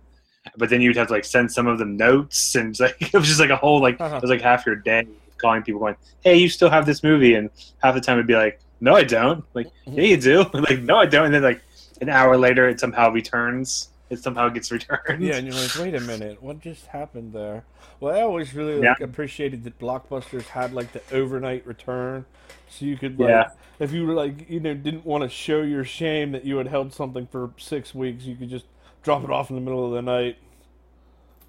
but 0.58 0.70
then 0.70 0.82
you'd 0.82 0.96
have 0.96 1.08
to 1.08 1.14
like 1.14 1.26
send 1.26 1.52
some 1.52 1.68
of 1.68 1.78
them 1.78 1.98
notes, 1.98 2.56
and 2.56 2.80
like 2.80 2.96
it 3.02 3.14
was 3.14 3.28
just 3.28 3.40
like 3.40 3.50
a 3.50 3.56
whole 3.56 3.82
like 3.82 4.00
Uh-huh. 4.00 4.16
it 4.16 4.22
was 4.22 4.32
like 4.32 4.42
half 4.42 4.66
your 4.66 4.76
day 4.76 5.06
calling 5.38 5.62
people 5.62 5.80
going, 5.80 5.96
"Hey, 6.22 6.38
you 6.38 6.48
still 6.50 6.70
have 6.70 6.86
this 6.86 7.04
movie?" 7.04 7.36
And 7.36 7.50
half 7.82 7.96
the 7.96 8.02
time 8.02 8.16
it'd 8.18 8.28
be 8.28 8.36
like, 8.36 8.60
"No, 8.80 8.96
I 8.96 9.04
don't." 9.04 9.44
Like, 9.54 9.68
"Yeah, 9.86 10.04
you 10.04 10.18
do." 10.18 10.46
like, 10.54 10.80
"No, 10.82 10.98
I 10.98 11.06
don't." 11.06 11.26
And 11.26 11.34
then 11.34 11.44
like 11.44 11.62
an 12.02 12.10
hour 12.10 12.38
later, 12.38 12.70
it 12.70 12.80
somehow 12.80 13.10
returns. 13.12 13.90
It 14.14 14.20
somehow 14.24 14.50
gets 14.50 14.72
returned. 14.72 15.22
Yeah, 15.24 15.36
and 15.36 15.48
you're 15.48 15.56
like, 15.56 15.76
wait 15.78 15.96
a 15.96 16.00
minute, 16.00 16.42
what 16.42 16.60
just 16.60 16.86
happened 16.88 17.34
there? 17.34 17.64
Well, 18.00 18.16
I 18.16 18.22
always 18.22 18.54
really 18.54 18.76
like, 18.76 19.00
Yeah. 19.00 19.06
appreciated 19.06 19.64
that 19.66 19.80
Blockbusters 19.80 20.44
had 20.48 20.74
like 20.74 20.92
the 20.94 21.02
overnight 21.12 21.66
return, 21.66 22.26
so 22.70 22.86
you 22.86 22.98
could 22.98 23.20
like, 23.20 23.30
Yeah. 23.30 23.50
if 23.80 23.92
you 23.92 24.06
were 24.06 24.14
like, 24.14 24.50
you 24.50 24.60
know, 24.60 24.74
didn't 24.74 25.06
want 25.06 25.24
to 25.24 25.30
show 25.30 25.62
your 25.62 25.84
shame 25.84 26.32
that 26.32 26.46
you 26.46 26.58
had 26.58 26.68
held 26.68 26.94
something 26.94 27.28
for 27.28 27.52
six 27.58 27.94
weeks, 27.96 28.24
you 28.24 28.36
could 28.36 28.50
just 28.50 28.66
drop 29.02 29.24
it 29.24 29.30
off 29.30 29.50
in 29.50 29.56
the 29.56 29.62
middle 29.62 29.86
of 29.86 29.92
the 29.92 30.02
night. 30.02 30.38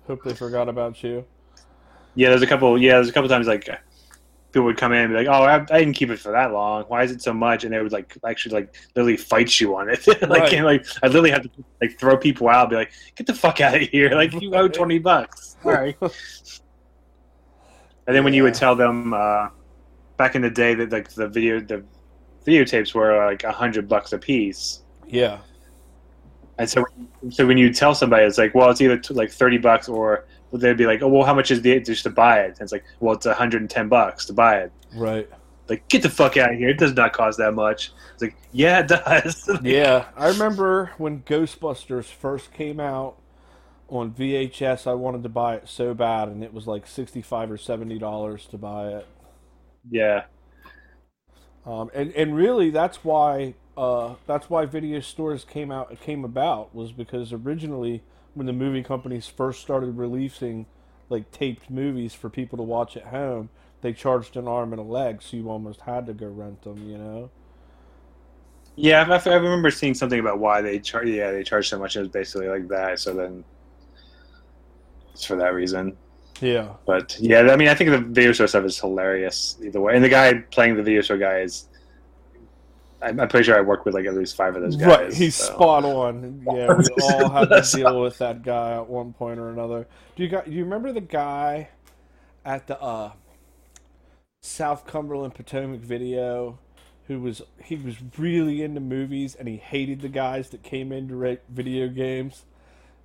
Hope 0.06 0.23
they 0.25 0.35
forgot 0.35 0.68
about 0.68 1.02
you. 1.02 1.25
Yeah, 2.14 2.28
there's 2.28 2.42
a 2.42 2.47
couple. 2.47 2.78
Yeah, 2.80 2.94
there's 2.94 3.09
a 3.09 3.12
couple 3.12 3.28
times 3.28 3.47
like 3.47 3.68
people 4.54 4.64
would 4.64 4.78
come 4.78 4.92
in 4.92 5.00
and 5.00 5.11
be 5.12 5.16
like, 5.18 5.26
"Oh, 5.26 5.42
I, 5.42 5.56
I 5.56 5.78
didn't 5.80 5.92
keep 5.94 6.08
it 6.11 6.18
for 6.18 6.32
that 6.32 6.52
long. 6.52 6.84
Why 6.84 7.02
is 7.02 7.11
it 7.11 7.20
so 7.20 7.34
much?" 7.34 7.64
And 7.64 7.75
they 7.75 7.82
would 7.82 7.92
like 7.92 8.16
actually 8.26 8.54
like 8.54 8.75
literally 8.94 9.16
fight 9.18 9.61
you 9.61 9.76
on 9.76 9.90
it. 9.90 10.06
like, 10.23 10.23
Right. 10.23 10.52
and, 10.54 10.64
like 10.64 10.87
I 11.02 11.08
literally 11.08 11.30
had 11.30 11.42
to 11.42 11.50
like 11.82 11.99
throw 11.99 12.16
people 12.16 12.49
out, 12.49 12.62
and 12.62 12.70
be 12.70 12.76
like, 12.76 12.92
"Get 13.16 13.26
the 13.26 13.34
fuck 13.34 13.61
out 13.61 13.75
of 13.75 13.82
here! 13.82 14.11
Like 14.14 14.32
you 14.40 14.54
owe 14.54 14.68
twenty 14.68 14.99
bucks." 14.99 15.56
Sorry. 15.62 15.96
And 18.06 18.14
then 18.14 18.23
when 18.23 18.34
you 18.34 18.42
would 18.42 18.52
tell 18.52 18.76
them 18.76 19.14
uh, 19.14 19.49
back 20.18 20.34
in 20.34 20.42
the 20.42 20.50
day 20.50 20.75
that 20.75 20.92
like 20.92 21.08
the 21.14 21.26
video 21.26 21.58
the 21.61 21.82
videotapes 22.46 22.94
were 22.94 23.25
like 23.26 23.44
a 23.44 23.50
hundred 23.52 23.88
bucks 23.88 24.12
a 24.12 24.18
piece. 24.18 24.82
Yeah, 25.06 25.38
And 26.58 26.68
so, 26.68 26.84
so 27.30 27.46
when 27.46 27.56
you 27.56 27.73
tell 27.73 27.94
somebody, 27.94 28.25
it's 28.26 28.37
like, 28.37 28.54
well, 28.54 28.68
it's 28.70 28.82
either 28.82 28.99
t- 28.99 29.14
like 29.14 29.30
thirty 29.30 29.56
bucks, 29.56 29.88
or 29.88 30.26
they'd 30.61 30.76
be 30.76 30.87
like, 30.87 31.02
oh, 31.02 31.08
well, 31.08 31.25
how 31.25 31.34
much 31.34 31.50
is 31.50 31.62
the 31.62 31.80
just 31.80 32.04
to 32.04 32.11
buy 32.11 32.40
it? 32.42 32.49
And 32.58 32.61
it's 32.62 32.73
like, 32.73 32.84
well, 33.00 33.14
it's 33.14 33.26
hundred 33.26 33.62
and 33.62 33.70
ten 33.70 33.88
bucks 33.88 34.26
to 34.26 34.32
buy 34.32 34.58
it. 34.61 34.73
right. 34.92 35.28
Like, 35.68 35.88
get 35.88 36.02
the 36.02 36.11
fuck 36.11 36.37
out 36.37 36.52
of 36.52 36.58
here! 36.58 36.68
It 36.70 36.78
does 36.78 36.94
not 36.94 37.12
cost 37.14 37.38
that 37.38 37.52
much. 37.54 37.92
It's 38.14 38.23
like, 38.23 38.37
yeah, 38.52 38.80
it 38.80 38.88
does. 38.88 39.49
Yeah, 39.58 40.06
I 40.16 40.28
remember 40.28 40.92
when 40.99 41.23
Ghostbusters 41.23 42.06
first 42.06 42.52
came 42.52 42.80
out 42.80 43.16
on 43.88 44.12
VHS. 44.12 44.87
I 44.87 44.94
wanted 44.94 45.23
to 45.25 45.28
buy 45.28 45.56
it 45.56 45.68
so 45.68 45.94
bad, 45.94 46.28
and 46.28 46.42
it 46.44 46.52
was 46.52 46.66
like 46.66 46.87
sixty-five 46.87 47.50
or 47.50 47.58
seventy 47.58 47.99
dollars 47.99 48.46
to 48.49 48.58
buy 48.58 48.88
it. 48.88 49.08
yeah, 49.90 50.25
Um, 51.66 51.90
and 51.94 52.12
and 52.12 52.37
really, 52.37 52.70
that's 52.70 53.04
why 53.04 53.54
uh, 53.76 54.16
that's 54.26 54.50
why 54.50 54.66
video 54.66 55.00
stores 55.00 55.44
came 55.44 55.70
out 55.73 55.90
it 55.92 56.00
came 56.00 56.25
about 56.25 56.75
was 56.75 56.92
because 56.92 57.32
originally 57.32 58.02
when 58.35 58.47
the 58.47 58.53
movie 58.53 58.83
companies 58.83 59.26
first 59.26 59.61
started 59.61 59.97
releasing 59.97 60.67
like 61.09 61.31
taped 61.31 61.71
movies 61.71 62.14
for 62.14 62.29
people 62.29 62.57
to 62.59 62.62
watch 62.62 62.97
at 62.97 63.07
home, 63.07 63.49
they 63.81 63.93
charged 63.93 64.37
an 64.37 64.49
arm 64.49 64.73
and 64.73 64.81
a 64.81 64.85
leg, 64.85 65.23
so 65.23 65.37
you 65.37 65.50
almost 65.50 65.83
had 65.83 66.07
to 66.07 66.14
go 66.14 66.26
rent 66.26 66.62
them. 66.62 66.88
You 66.88 66.99
know? 66.99 67.31
yeah. 68.76 69.07
I, 69.09 69.31
I 69.31 69.35
remember 69.35 69.71
seeing 69.71 69.95
something 69.95 70.19
about 70.19 70.38
why 70.38 70.61
they 70.62 70.79
charge. 70.79 71.09
Yeah, 71.09 71.31
they 71.31 71.45
charge 71.45 71.69
so 71.69 71.79
much. 71.79 71.97
It 71.97 72.00
was 72.00 72.09
basically 72.09 72.49
like 72.49 72.69
that. 72.69 72.99
So 72.99 73.14
then, 73.14 73.45
it's 75.12 75.25
for 75.25 75.37
that 75.37 75.55
reason. 75.55 75.97
Yeah. 76.41 76.75
But 76.87 77.17
yeah, 77.21 77.41
I 77.41 77.57
mean, 77.57 77.69
I 77.69 77.75
think 77.75 77.91
the 77.91 77.99
video 77.99 78.33
store 78.33 78.49
stuff 78.49 78.64
is 78.64 78.79
hilarious 78.79 79.57
either 79.62 79.81
way. 79.81 79.95
And 79.95 80.05
the 80.05 80.09
guy 80.09 80.35
playing 80.50 80.76
the 80.76 80.83
video 80.83 81.00
store 81.03 81.19
guy 81.19 81.41
is. 81.41 81.69
I'm, 83.04 83.20
I'm 83.20 83.28
pretty 83.28 83.44
sure 83.44 83.56
I 83.56 83.61
worked 83.61 83.84
with 83.84 83.94
like 83.94 84.06
at 84.06 84.14
least 84.14 84.34
five 84.34 84.56
of 84.56 84.62
those 84.62 84.76
guys. 84.76 84.88
Right, 84.88 85.12
he's 85.12 85.34
so. 85.34 85.52
spot 85.52 85.84
on. 85.84 86.42
Yeah, 86.46 86.75
we 86.75 86.84
all 87.02 87.28
had 87.28 87.50
to 87.50 87.76
deal 87.76 88.00
with 88.00 88.18
that 88.18 88.42
guy 88.42 88.75
at 88.75 88.88
one 88.88 89.12
point 89.12 89.38
or 89.38 89.50
another. 89.50 89.87
Do 90.16 90.23
you 90.23 90.28
got? 90.28 90.46
Do 90.46 90.52
you 90.52 90.64
remember 90.64 90.92
the 90.92 91.00
guy 91.00 91.68
at 92.44 92.66
the 92.66 92.80
uh, 92.80 93.12
South 94.40 94.87
Cumberland 94.87 95.34
Potomac 95.34 95.80
video 95.80 96.58
who 97.06 97.20
was 97.20 97.42
he 97.62 97.76
was 97.76 97.96
really 98.16 98.62
into 98.62 98.80
movies 98.80 99.34
and 99.34 99.46
he 99.46 99.56
hated 99.56 100.00
the 100.00 100.08
guys 100.08 100.49
that 100.50 100.62
came 100.62 100.90
in 100.90 101.08
to 101.08 101.16
rent 101.16 101.40
video 101.49 101.88
games? 101.88 102.44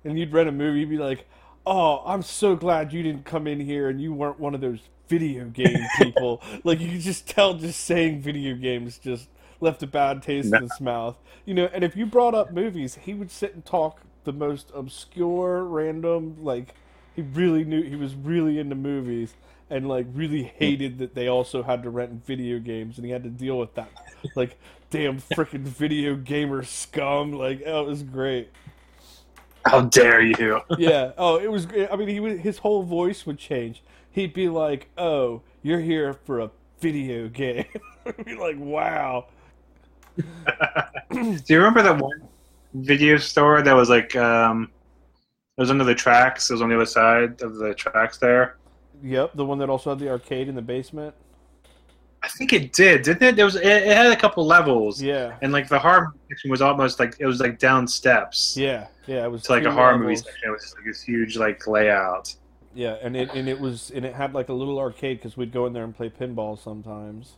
And 0.02 0.18
you'd 0.18 0.32
rent 0.32 0.48
a 0.48 0.52
movie, 0.52 0.80
you'd 0.80 0.90
be 0.90 0.96
like, 0.96 1.26
"Oh, 1.66 2.02
I'm 2.06 2.22
so 2.22 2.56
glad 2.56 2.92
you 2.92 3.02
didn't 3.02 3.26
come 3.26 3.46
in 3.46 3.60
here 3.60 3.90
and 3.90 4.00
you 4.00 4.14
weren't 4.14 4.40
one 4.40 4.54
of 4.54 4.62
those 4.62 4.80
video 5.08 5.44
game 5.44 5.86
people." 5.98 6.42
like 6.64 6.80
you 6.80 6.90
could 6.92 7.02
just 7.02 7.28
tell, 7.28 7.52
just 7.52 7.80
saying 7.80 8.22
video 8.22 8.54
games 8.54 8.96
just 8.96 9.28
left 9.60 9.82
a 9.82 9.86
bad 9.86 10.22
taste 10.22 10.52
in 10.52 10.62
his 10.62 10.80
mouth. 10.80 11.16
You 11.44 11.54
know, 11.54 11.70
and 11.72 11.84
if 11.84 11.96
you 11.96 12.06
brought 12.06 12.34
up 12.34 12.52
movies, 12.52 12.98
he 13.02 13.14
would 13.14 13.30
sit 13.30 13.54
and 13.54 13.64
talk 13.64 14.00
the 14.24 14.32
most 14.32 14.70
obscure, 14.74 15.64
random, 15.64 16.36
like 16.42 16.74
he 17.14 17.22
really 17.22 17.64
knew 17.64 17.82
he 17.82 17.96
was 17.96 18.14
really 18.14 18.58
into 18.58 18.74
movies 18.74 19.34
and 19.68 19.88
like 19.88 20.06
really 20.12 20.42
hmm. 20.42 20.56
hated 20.56 20.98
that 20.98 21.14
they 21.14 21.28
also 21.28 21.62
had 21.62 21.82
to 21.82 21.90
rent 21.90 22.24
video 22.26 22.58
games 22.58 22.96
and 22.96 23.04
he 23.04 23.12
had 23.12 23.22
to 23.22 23.30
deal 23.30 23.58
with 23.58 23.74
that 23.74 23.90
like 24.36 24.58
damn 24.90 25.20
freaking 25.20 25.62
video 25.62 26.16
gamer 26.16 26.62
scum. 26.64 27.32
Like, 27.32 27.62
oh, 27.66 27.82
it 27.82 27.86
was 27.86 28.02
great. 28.02 28.50
How 29.64 29.82
dare 29.82 30.22
you? 30.22 30.60
Yeah. 30.78 31.12
Oh, 31.16 31.38
it 31.38 31.50
was. 31.50 31.66
I 31.90 31.96
mean, 31.96 32.08
he 32.08 32.20
would, 32.20 32.40
his 32.40 32.58
whole 32.58 32.82
voice 32.82 33.26
would 33.26 33.38
change. 33.38 33.82
He'd 34.10 34.32
be 34.32 34.48
like, 34.48 34.88
"Oh, 34.98 35.42
you're 35.62 35.80
here 35.80 36.14
for 36.14 36.40
a 36.40 36.50
video 36.80 37.28
game." 37.28 37.66
I'd 38.06 38.24
be 38.24 38.34
like, 38.34 38.56
"Wow." 38.58 39.26
Do 41.12 41.42
you 41.48 41.58
remember 41.58 41.82
that 41.82 41.98
one 41.98 42.22
video 42.74 43.16
store 43.16 43.62
that 43.62 43.72
was 43.72 43.90
like 43.90 44.14
um 44.16 44.70
it 45.56 45.60
was 45.60 45.70
under 45.70 45.84
the 45.84 45.94
tracks, 45.94 46.48
it 46.50 46.54
was 46.54 46.62
on 46.62 46.68
the 46.68 46.76
other 46.76 46.86
side 46.86 47.42
of 47.42 47.56
the 47.56 47.74
tracks 47.74 48.18
there? 48.18 48.56
Yep, 49.02 49.32
the 49.34 49.44
one 49.44 49.58
that 49.58 49.68
also 49.68 49.90
had 49.90 49.98
the 49.98 50.08
arcade 50.08 50.48
in 50.48 50.54
the 50.54 50.62
basement. 50.62 51.14
I 52.22 52.28
think 52.28 52.52
it 52.52 52.72
did, 52.72 53.02
didn't 53.02 53.22
it? 53.22 53.36
There 53.36 53.46
was 53.46 53.56
it, 53.56 53.64
it 53.64 53.96
had 53.96 54.12
a 54.12 54.16
couple 54.16 54.46
levels. 54.46 55.00
Yeah. 55.00 55.36
And 55.40 55.52
like 55.52 55.68
the 55.68 55.78
horror 55.78 56.12
section 56.28 56.50
was 56.50 56.60
almost 56.60 57.00
like 57.00 57.16
it 57.18 57.26
was 57.26 57.40
like 57.40 57.58
down 57.58 57.88
steps. 57.88 58.56
Yeah, 58.56 58.88
yeah, 59.06 59.24
it 59.24 59.30
was 59.30 59.42
To 59.44 59.52
like 59.52 59.64
a 59.64 59.72
horror 59.72 59.98
movie 59.98 60.16
section. 60.16 60.48
It 60.48 60.50
was 60.50 60.62
just 60.62 60.76
like 60.76 60.84
this 60.84 61.02
huge 61.02 61.36
like 61.36 61.66
layout. 61.66 62.34
Yeah, 62.74 62.96
and 63.02 63.16
it 63.16 63.30
and 63.34 63.48
it 63.48 63.58
was 63.58 63.90
and 63.90 64.04
it 64.04 64.14
had 64.14 64.34
like 64.34 64.50
a 64.50 64.52
little 64.52 64.78
arcade 64.78 65.18
because 65.18 65.36
we'd 65.36 65.52
go 65.52 65.66
in 65.66 65.72
there 65.72 65.84
and 65.84 65.96
play 65.96 66.10
pinball 66.10 66.62
sometimes. 66.62 67.36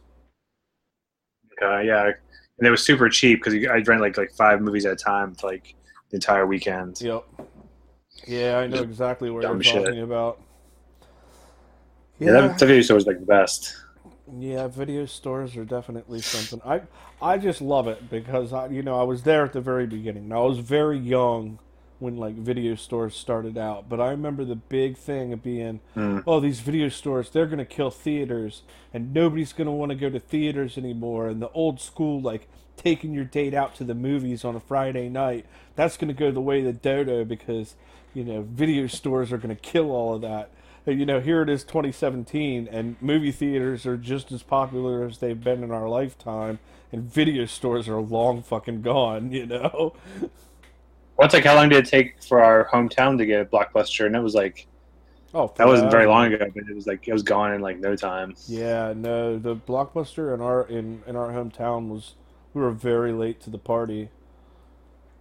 Uh, 1.63 1.79
yeah. 1.79 2.11
And 2.59 2.67
it 2.67 2.71
was 2.71 2.85
super 2.85 3.09
cheap 3.09 3.43
because 3.43 3.55
I'd 3.55 3.89
rent 3.89 4.01
like 4.01 4.17
like 4.17 4.33
five 4.33 4.61
movies 4.61 4.87
at 4.87 4.93
a 4.93 4.97
time 4.97 5.35
for 5.35 5.49
like 5.49 5.75
the 6.11 6.17
entire 6.17 6.47
weekend. 6.47 7.01
Yep. 7.01 7.25
Yeah, 8.27 8.59
I 8.59 8.67
know 8.67 8.77
Just 8.77 8.85
exactly 8.85 9.31
what 9.31 9.43
you're 9.43 9.63
shit. 9.63 9.85
talking 9.85 10.03
about. 10.03 10.41
Yeah, 12.19 12.33
that, 12.33 12.59
that 12.59 12.67
video 12.67 12.83
store 12.83 12.97
was 12.97 13.07
like 13.07 13.19
the 13.19 13.27
best. 13.27 13.75
Yeah, 14.39 14.69
video 14.69 15.07
stores 15.07 15.57
are 15.57 15.65
definitely 15.65 16.21
something. 16.21 16.61
I 16.65 16.83
I 17.21 17.39
just 17.39 17.61
love 17.61 17.89
it 17.89 18.09
because 18.11 18.53
I 18.53 18.69
you 18.69 18.83
know 18.83 19.01
I 19.01 19.03
was 19.03 19.25
there 19.25 19.45
at 19.45 19.53
the 19.53 19.61
very 19.61 19.87
beginning. 19.87 20.29
Now 20.29 20.45
I 20.45 20.47
was 20.47 20.59
very 20.59 20.99
young 20.99 21.59
when 22.03 22.17
like 22.17 22.35
video 22.35 22.75
stores 22.75 23.15
started 23.15 23.57
out, 23.57 23.89
but 23.89 24.01
I 24.01 24.11
remember 24.11 24.45
the 24.45 24.57
big 24.57 24.97
thing 24.97 25.33
of 25.33 25.43
being, 25.43 25.81
Mm. 25.97 26.25
oh 26.27 26.41
these 26.41 26.59
video 26.61 26.89
stores 26.89 27.31
they're 27.31 27.47
gonna 27.47 27.65
kill 27.65 27.91
theaters 27.91 28.63
and 28.93 29.15
nobody's 29.15 29.53
gonna 29.53 29.73
want 29.73 29.91
to 29.91 29.97
go 29.97 30.11
to 30.11 30.19
theaters 30.19 30.77
anymore. 30.77 31.29
And 31.29 31.41
the 31.41 31.51
old 31.51 31.81
school 31.81 32.21
like 32.21 32.49
taking 32.77 33.15
your 33.15 33.25
date 33.25 33.55
out 33.55 33.77
to 33.77 33.85
the 33.85 33.95
movies 33.95 34.45
on 34.45 34.57
a 34.57 34.61
Friday 34.61 35.09
night 35.09 35.47
that's 35.77 35.97
gonna 35.97 36.13
go 36.13 36.33
the 36.33 36.41
way 36.41 36.59
of 36.59 36.65
the 36.65 36.73
dodo 36.73 37.25
because 37.25 37.77
you 38.15 38.25
know 38.25 38.43
video 38.43 38.89
stores 38.89 39.33
are 39.33 39.39
gonna 39.39 39.55
kill 39.55 39.93
all 39.93 40.15
of 40.15 40.23
that. 40.23 40.51
And, 40.85 40.99
you 40.99 41.07
know, 41.07 41.21
here 41.21 41.43
it 41.43 41.49
is 41.49 41.63
2017, 41.63 42.69
and 42.69 42.97
movie 43.01 43.31
theaters 43.31 43.87
are 43.87 43.97
just 43.97 44.33
as 44.33 44.43
popular 44.43 45.05
as 45.05 45.19
they've 45.19 45.41
been 45.41 45.63
in 45.63 45.71
our 45.71 45.89
lifetime, 45.89 46.59
and 46.91 47.05
video 47.05 47.45
stores 47.47 47.89
are 47.89 48.01
long 48.01 48.43
fucking 48.43 48.83
gone, 48.83 49.31
you 49.39 49.47
know? 49.47 49.95
What's 51.23 51.35
like 51.35 51.45
how 51.45 51.55
long 51.55 51.69
did 51.69 51.87
it 51.87 51.89
take 51.89 52.23
for 52.23 52.43
our 52.43 52.69
hometown 52.73 53.17
to 53.19 53.27
get 53.27 53.41
a 53.41 53.45
blockbuster? 53.45 54.07
And 54.07 54.17
it 54.17 54.21
was 54.21 54.35
like 54.35 54.67
Oh, 55.35 55.51
that 55.57 55.67
wasn't 55.67 55.91
very 55.91 56.07
long 56.07 56.33
ago, 56.33 56.51
but 56.55 56.65
it 56.69 56.75
was 56.75 56.87
like 56.87 57.09
it 57.09 57.13
was 57.13 57.23
gone 57.23 57.55
in 57.55 57.63
like 57.63 57.79
no 57.79 57.97
time. 57.97 58.35
Yeah, 58.49 58.93
no, 58.95 59.39
the 59.39 59.57
blockbuster 59.57 60.35
in 60.35 60.43
our 60.43 60.67
in 60.67 61.03
in 61.07 61.17
our 61.17 61.31
hometown 61.31 61.89
was 61.89 62.15
we 62.53 62.61
were 62.61 62.71
very 62.71 63.13
late 63.13 63.41
to 63.43 63.51
the 63.51 63.59
party. 63.59 64.03
It 64.03 64.11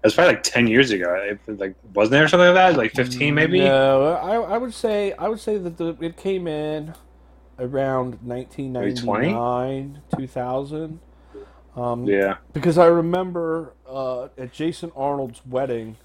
was 0.03 0.15
probably 0.15 0.33
like 0.33 0.43
ten 0.43 0.67
years 0.67 0.91
ago. 0.91 1.13
It, 1.15 1.59
like 1.59 1.75
wasn't 1.93 2.11
there 2.13 2.27
something 2.27 2.47
like 2.47 2.55
that? 2.55 2.77
Like 2.77 2.91
fifteen 2.91 3.35
maybe? 3.35 3.59
No, 3.59 4.19
I 4.21 4.35
I 4.35 4.57
would 4.57 4.73
say 4.73 5.13
I 5.13 5.29
would 5.29 5.39
say 5.39 5.57
that 5.57 5.77
the 5.77 5.95
it 6.01 6.17
came 6.17 6.45
in 6.47 6.93
around 7.57 8.17
1999, 8.23 10.01
2000. 10.17 10.99
Um, 11.75 12.05
Yeah. 12.05 12.37
because 12.53 12.77
I 12.77 12.87
remember 12.87 13.73
uh, 13.91 14.29
at 14.37 14.53
Jason 14.53 14.91
Arnold's 14.95 15.45
wedding, 15.45 15.97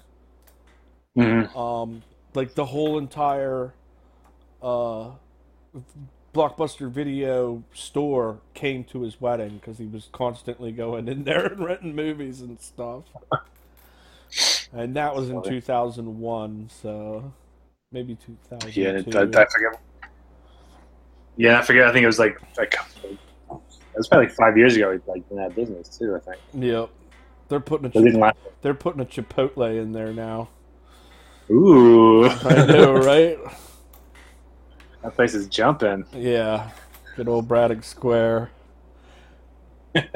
Mhm. 1.17 1.55
um, 1.55 2.03
like 2.35 2.53
the 2.53 2.65
whole 2.65 2.97
entire 2.97 3.73
uh, 4.61 5.11
blockbuster 6.33 6.89
video 6.89 7.63
store 7.73 8.39
came 8.53 8.83
to 8.83 9.01
his 9.01 9.21
wedding 9.21 9.55
because 9.57 9.77
he 9.77 9.85
was 9.85 10.09
constantly 10.11 10.71
going 10.71 11.07
in 11.07 11.23
there 11.23 11.45
and 11.45 11.63
renting 11.63 11.95
movies 11.95 12.41
and 12.41 12.59
stuff. 12.59 13.03
And 14.73 14.95
that 14.95 15.15
was 15.15 15.29
in 15.29 15.41
2001, 15.41 16.69
so 16.69 17.31
maybe 17.91 18.15
2002. 18.15 18.81
Yeah, 18.81 18.89
I, 19.19 19.23
I 19.23 19.45
forget. 19.45 19.81
Yeah, 21.37 21.59
I 21.59 21.61
forget. 21.61 21.87
I 21.87 21.93
think 21.93 22.03
it 22.03 22.07
was 22.07 22.19
like 22.19 22.39
like 22.57 22.75
it 23.09 23.17
was 23.95 24.07
probably 24.07 24.27
like 24.27 24.35
five 24.35 24.57
years 24.57 24.75
ago. 24.75 24.99
Like 25.07 25.23
in 25.31 25.37
that 25.37 25.55
business 25.55 25.97
too. 25.97 26.15
I 26.15 26.19
think 26.19 26.37
Yep. 26.55 26.89
They're 27.49 27.59
putting 27.59 27.85
a 27.87 28.33
they're 28.61 28.73
putting 28.73 29.01
a 29.01 29.05
Chipotle 29.05 29.81
in 29.81 29.93
there 29.93 30.13
now. 30.13 30.49
Ooh, 31.49 32.25
I 32.27 32.65
know, 32.65 32.93
right? 33.05 33.37
that 35.03 35.15
place 35.15 35.33
is 35.33 35.47
jumping. 35.47 36.05
Yeah. 36.13 36.69
Good 37.15 37.29
old 37.29 37.47
Braddock 37.47 37.83
Square. 37.83 38.51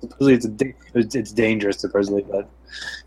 Supposedly 0.00 0.34
it's 0.34 0.44
a 0.44 0.48
da- 0.48 0.74
it's, 0.94 1.14
it's 1.16 1.32
dangerous 1.32 1.80
supposedly, 1.80 2.22
but 2.22 2.48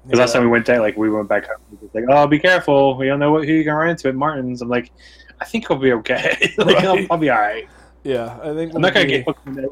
because 0.03 0.19
last 0.19 0.33
time 0.33 0.43
we 0.43 0.49
went 0.49 0.65
there, 0.65 0.81
like 0.81 0.97
we 0.97 1.09
went 1.09 1.29
back 1.29 1.45
home, 1.45 1.55
it 1.81 1.95
like, 1.95 2.03
oh, 2.09 2.27
be 2.27 2.37
careful, 2.37 2.97
we 2.97 3.07
don't 3.07 3.19
know 3.19 3.31
what 3.31 3.45
who 3.47 3.53
you're 3.53 3.63
gonna 3.63 3.77
run 3.77 3.89
into 3.89 4.09
at 4.09 4.15
Martin's. 4.15 4.61
I'm 4.61 4.67
like, 4.67 4.91
I 5.39 5.45
think 5.45 5.71
I'll 5.71 5.77
be 5.77 5.93
okay. 5.93 6.53
like 6.57 6.77
I'll, 6.77 6.95
Right. 6.95 7.07
I'll 7.09 7.17
be 7.17 7.29
all 7.29 7.39
right. 7.39 7.67
Yeah, 8.03 8.37
I 8.43 8.53
think 8.53 8.75
I'm 8.75 8.81
not 8.81 8.93
gonna 8.93 9.05
we'll 9.05 9.17
get 9.17 9.25
hooked 9.25 9.47
on 9.47 9.53
that. 9.53 9.63
I'm 9.63 9.71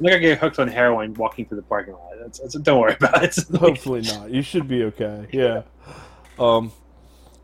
not 0.00 0.10
gonna 0.10 0.20
get 0.20 0.38
hooked 0.38 0.58
on 0.58 0.68
heroin 0.68 1.14
walking 1.14 1.46
through 1.46 1.56
the 1.56 1.62
parking 1.62 1.94
lot. 1.94 2.12
That's, 2.20 2.38
that's, 2.38 2.54
don't 2.54 2.80
worry 2.80 2.94
about 2.94 3.24
it. 3.24 3.36
hopefully 3.58 4.02
not. 4.02 4.30
You 4.30 4.42
should 4.42 4.68
be 4.68 4.84
okay. 4.84 5.26
Yeah. 5.32 5.62
Um 6.38 6.72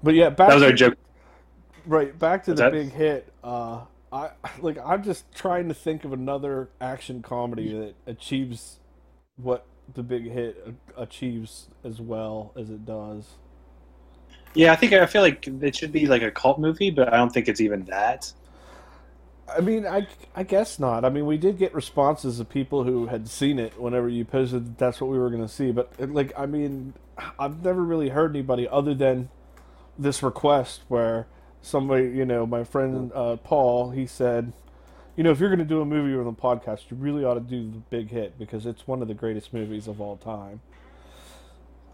but 0.02 0.14
yeah, 0.14 0.30
back 0.30 0.48
that 0.48 0.54
was 0.54 0.62
to, 0.62 0.68
our 0.68 0.72
joke. 0.72 0.94
right, 1.86 2.16
back 2.18 2.44
to 2.44 2.54
the 2.54 2.62
that? 2.62 2.72
big 2.72 2.92
hit. 2.92 3.32
Uh 3.42 3.80
I 4.12 4.30
like 4.60 4.78
I'm 4.84 5.02
just 5.02 5.32
trying 5.34 5.68
to 5.68 5.74
think 5.74 6.04
of 6.04 6.12
another 6.12 6.70
action 6.80 7.22
comedy 7.22 7.72
that 7.72 7.94
achieves 8.06 8.78
what 9.36 9.66
the 9.92 10.02
big 10.02 10.30
hit 10.30 10.74
achieves 10.96 11.68
as 11.84 12.00
well 12.00 12.52
as 12.56 12.70
it 12.70 12.86
does. 12.86 13.24
Yeah, 14.54 14.72
I 14.72 14.76
think 14.76 14.92
I 14.92 15.04
feel 15.06 15.22
like 15.22 15.46
it 15.46 15.74
should 15.74 15.92
be 15.92 16.06
like 16.06 16.22
a 16.22 16.30
cult 16.30 16.60
movie, 16.60 16.90
but 16.90 17.12
I 17.12 17.16
don't 17.16 17.30
think 17.30 17.48
it's 17.48 17.60
even 17.60 17.84
that. 17.86 18.32
I 19.48 19.60
mean, 19.60 19.86
I, 19.86 20.06
I 20.34 20.42
guess 20.42 20.78
not. 20.78 21.04
I 21.04 21.10
mean, 21.10 21.26
we 21.26 21.36
did 21.36 21.58
get 21.58 21.74
responses 21.74 22.40
of 22.40 22.48
people 22.48 22.84
who 22.84 23.06
had 23.06 23.28
seen 23.28 23.58
it 23.58 23.78
whenever 23.78 24.08
you 24.08 24.24
posted 24.24 24.66
that 24.66 24.78
that's 24.78 25.00
what 25.00 25.10
we 25.10 25.18
were 25.18 25.28
going 25.28 25.42
to 25.42 25.48
see. 25.48 25.70
But, 25.70 25.92
like, 25.98 26.32
I 26.36 26.46
mean, 26.46 26.94
I've 27.38 27.62
never 27.62 27.82
really 27.82 28.08
heard 28.08 28.30
anybody 28.30 28.66
other 28.68 28.94
than 28.94 29.28
this 29.98 30.22
request 30.22 30.82
where 30.88 31.26
somebody, 31.60 32.04
you 32.08 32.24
know, 32.24 32.46
my 32.46 32.64
friend 32.64 33.12
uh, 33.14 33.36
Paul, 33.36 33.90
he 33.90 34.06
said, 34.06 34.52
you 35.16 35.22
know, 35.22 35.30
if 35.30 35.38
you're 35.38 35.50
going 35.50 35.58
to 35.60 35.64
do 35.64 35.80
a 35.80 35.84
movie 35.84 36.16
on 36.18 36.24
the 36.24 36.32
podcast, 36.32 36.90
you 36.90 36.96
really 36.96 37.24
ought 37.24 37.34
to 37.34 37.40
do 37.40 37.70
the 37.70 37.78
big 37.90 38.10
hit 38.10 38.38
because 38.38 38.66
it's 38.66 38.86
one 38.86 39.02
of 39.02 39.08
the 39.08 39.14
greatest 39.14 39.52
movies 39.52 39.86
of 39.86 40.00
all 40.00 40.16
time. 40.16 40.60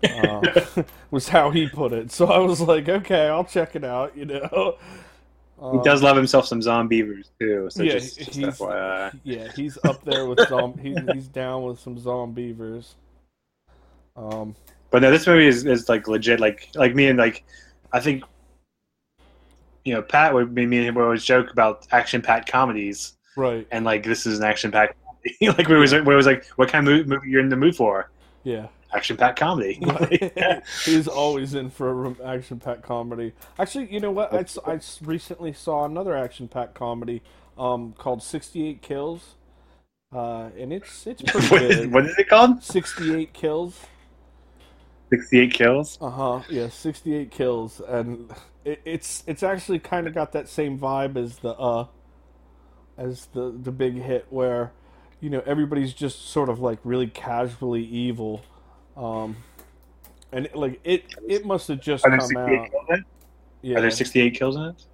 uh, 0.04 0.82
was 1.10 1.28
how 1.28 1.50
he 1.50 1.68
put 1.68 1.92
it. 1.92 2.10
So 2.10 2.26
I 2.26 2.38
was 2.38 2.60
like, 2.60 2.88
okay, 2.88 3.28
I'll 3.28 3.44
check 3.44 3.76
it 3.76 3.84
out. 3.84 4.16
You 4.16 4.24
know, 4.26 4.78
He 5.60 5.66
Um, 5.78 5.82
does 5.82 6.02
love 6.02 6.16
himself 6.16 6.46
some 6.46 6.60
Zombeavers 6.60 7.28
too. 7.38 7.68
So 7.70 7.82
yeah, 7.82 7.92
just, 7.92 8.18
just 8.18 8.34
he's 8.34 8.46
FYI. 8.46 9.20
yeah, 9.24 9.52
he's 9.54 9.76
up 9.84 10.02
there 10.04 10.24
with 10.26 10.40
zom. 10.48 10.78
He, 10.78 10.96
he's 11.12 11.28
down 11.28 11.64
with 11.64 11.78
some 11.78 11.98
Zombeavers. 11.98 12.94
Um, 14.16 14.54
But 14.90 15.02
no, 15.02 15.10
this 15.10 15.26
movie 15.26 15.46
is, 15.46 15.66
is 15.66 15.88
like 15.88 16.08
legit. 16.08 16.40
Like 16.40 16.68
like 16.74 16.94
me 16.94 17.08
and 17.08 17.18
like 17.18 17.44
I 17.92 18.00
think 18.00 18.24
you 19.84 19.94
know 19.94 20.02
Pat 20.02 20.32
would 20.34 20.52
me 20.52 20.62
and 20.64 20.72
him 20.74 20.94
would 20.94 21.04
always 21.04 21.24
joke 21.24 21.50
about 21.50 21.86
action 21.92 22.22
packed 22.22 22.50
comedies, 22.50 23.14
right. 23.36 23.66
and 23.70 23.84
like 23.84 24.02
this 24.02 24.26
is 24.26 24.38
an 24.38 24.44
action 24.44 24.70
packed 24.70 24.96
comedy. 25.04 25.36
like 25.58 25.68
we 25.68 25.76
was 25.76 25.92
we 25.92 26.14
was 26.16 26.26
like, 26.26 26.46
what 26.56 26.68
kind 26.70 26.88
of 26.88 27.06
mo- 27.06 27.16
movie 27.16 27.28
you're 27.30 27.40
in 27.40 27.50
the 27.50 27.56
mood 27.56 27.76
for? 27.76 28.10
Yeah. 28.44 28.66
Action 28.92 29.16
packed 29.16 29.38
comedy. 29.38 29.80
he's 30.84 31.06
always 31.06 31.54
in 31.54 31.70
for 31.70 32.06
an 32.06 32.16
action-packed 32.24 32.82
comedy. 32.82 33.32
Actually, 33.58 33.92
you 33.92 34.00
know 34.00 34.10
what? 34.10 34.32
I, 34.34 34.44
I 34.70 34.80
recently 35.02 35.52
saw 35.52 35.84
another 35.84 36.16
action-packed 36.16 36.74
comedy 36.74 37.22
um, 37.56 37.92
called 37.96 38.22
68 38.22 38.82
Kills. 38.82 39.34
Uh, 40.12 40.50
and 40.58 40.72
it's 40.72 41.06
it's 41.06 41.22
pretty 41.22 41.46
what, 41.50 41.62
is, 41.62 41.76
good. 41.76 41.92
what 41.92 42.06
is 42.06 42.18
it 42.18 42.28
called? 42.28 42.64
68 42.64 43.32
Kills. 43.32 43.78
Sixty 45.10 45.40
eight 45.40 45.52
kills. 45.52 45.98
Uh 46.00 46.10
huh. 46.10 46.40
Yeah, 46.48 46.68
sixty-eight 46.68 47.32
kills, 47.32 47.80
and 47.80 48.30
it, 48.64 48.80
it's 48.84 49.24
it's 49.26 49.42
actually 49.42 49.80
kind 49.80 50.06
of 50.06 50.14
got 50.14 50.30
that 50.32 50.48
same 50.48 50.78
vibe 50.78 51.16
as 51.16 51.38
the 51.38 51.50
uh, 51.50 51.86
as 52.96 53.26
the 53.26 53.50
the 53.50 53.72
big 53.72 54.00
hit 54.00 54.26
where, 54.30 54.70
you 55.20 55.28
know, 55.28 55.42
everybody's 55.44 55.94
just 55.94 56.28
sort 56.28 56.48
of 56.48 56.60
like 56.60 56.78
really 56.84 57.08
casually 57.08 57.82
evil, 57.82 58.42
um, 59.00 59.36
and 60.32 60.48
like 60.54 60.80
it 60.84 61.04
it 61.28 61.44
must 61.44 61.68
have 61.68 61.80
just 61.80 62.04
Are 62.04 62.16
come 62.16 62.36
out. 62.36 62.50
eight 62.50 62.70
kills 62.70 62.84
in 62.88 62.94
it? 62.96 63.04
Yeah, 63.62 63.78
Are 63.78 63.80
there 63.80 63.90
sixty 63.90 64.20
eight 64.20 64.34
kills 64.34 64.56
in 64.56 64.62
it? 64.62 64.84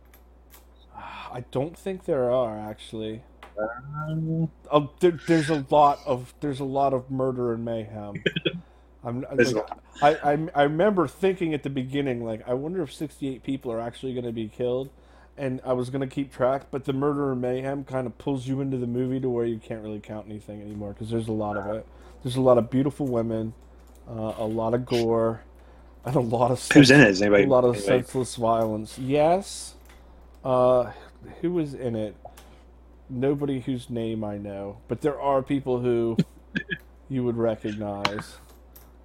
I 0.96 1.44
don't 1.50 1.76
think 1.76 2.04
there 2.04 2.30
are 2.30 2.58
actually. 2.58 3.22
Um, 3.58 4.50
Uh, 4.70 4.86
there, 5.00 5.18
there's 5.26 5.50
a 5.50 5.64
lot 5.70 6.00
of 6.06 6.32
there's 6.40 6.60
a 6.60 6.64
lot 6.64 6.92
of 6.94 7.10
murder 7.10 7.52
and 7.52 7.64
mayhem. 7.64 8.22
I'm 9.04 9.20
like, 9.32 9.56
I, 10.02 10.32
I 10.32 10.48
I 10.54 10.62
remember 10.64 11.06
thinking 11.06 11.54
at 11.54 11.62
the 11.62 11.70
beginning 11.70 12.24
like 12.24 12.46
I 12.48 12.54
wonder 12.54 12.82
if 12.82 12.92
68 12.92 13.42
people 13.42 13.70
are 13.72 13.80
actually 13.80 14.12
going 14.14 14.24
to 14.24 14.32
be 14.32 14.48
killed, 14.48 14.90
and 15.36 15.60
I 15.64 15.74
was 15.74 15.90
going 15.90 16.00
to 16.06 16.12
keep 16.12 16.32
track. 16.32 16.66
But 16.70 16.84
the 16.86 16.92
murder 16.92 17.32
and 17.32 17.40
mayhem 17.40 17.84
kind 17.84 18.06
of 18.06 18.18
pulls 18.18 18.46
you 18.48 18.60
into 18.60 18.76
the 18.78 18.86
movie 18.86 19.20
to 19.20 19.28
where 19.28 19.44
you 19.46 19.58
can't 19.58 19.82
really 19.82 20.00
count 20.00 20.26
anything 20.28 20.60
anymore 20.60 20.92
because 20.92 21.10
there's 21.10 21.28
a 21.28 21.32
lot 21.32 21.56
of 21.56 21.66
it. 21.74 21.86
There's 22.22 22.36
a 22.36 22.40
lot 22.40 22.58
of 22.58 22.68
beautiful 22.70 23.06
women, 23.06 23.54
uh, 24.08 24.34
a 24.38 24.46
lot 24.46 24.74
of 24.74 24.84
gore, 24.86 25.42
and 26.04 26.16
a 26.16 26.20
lot 26.20 26.50
of 26.50 26.66
Who's 26.72 26.90
in 26.90 27.00
it? 27.00 27.08
Is 27.08 27.22
anybody? 27.22 27.44
a 27.44 27.48
lot 27.48 27.64
of 27.64 27.74
anybody- 27.76 28.02
senseless 28.02 28.36
violence. 28.36 28.98
Yes. 28.98 29.74
Uh, 30.44 30.92
who 31.40 31.52
was 31.52 31.74
in 31.74 31.96
it? 31.96 32.14
Nobody 33.08 33.60
whose 33.60 33.88
name 33.90 34.24
I 34.24 34.36
know, 34.38 34.78
but 34.88 35.00
there 35.00 35.20
are 35.20 35.42
people 35.42 35.80
who 35.80 36.16
you 37.08 37.24
would 37.24 37.36
recognize. 37.36 38.36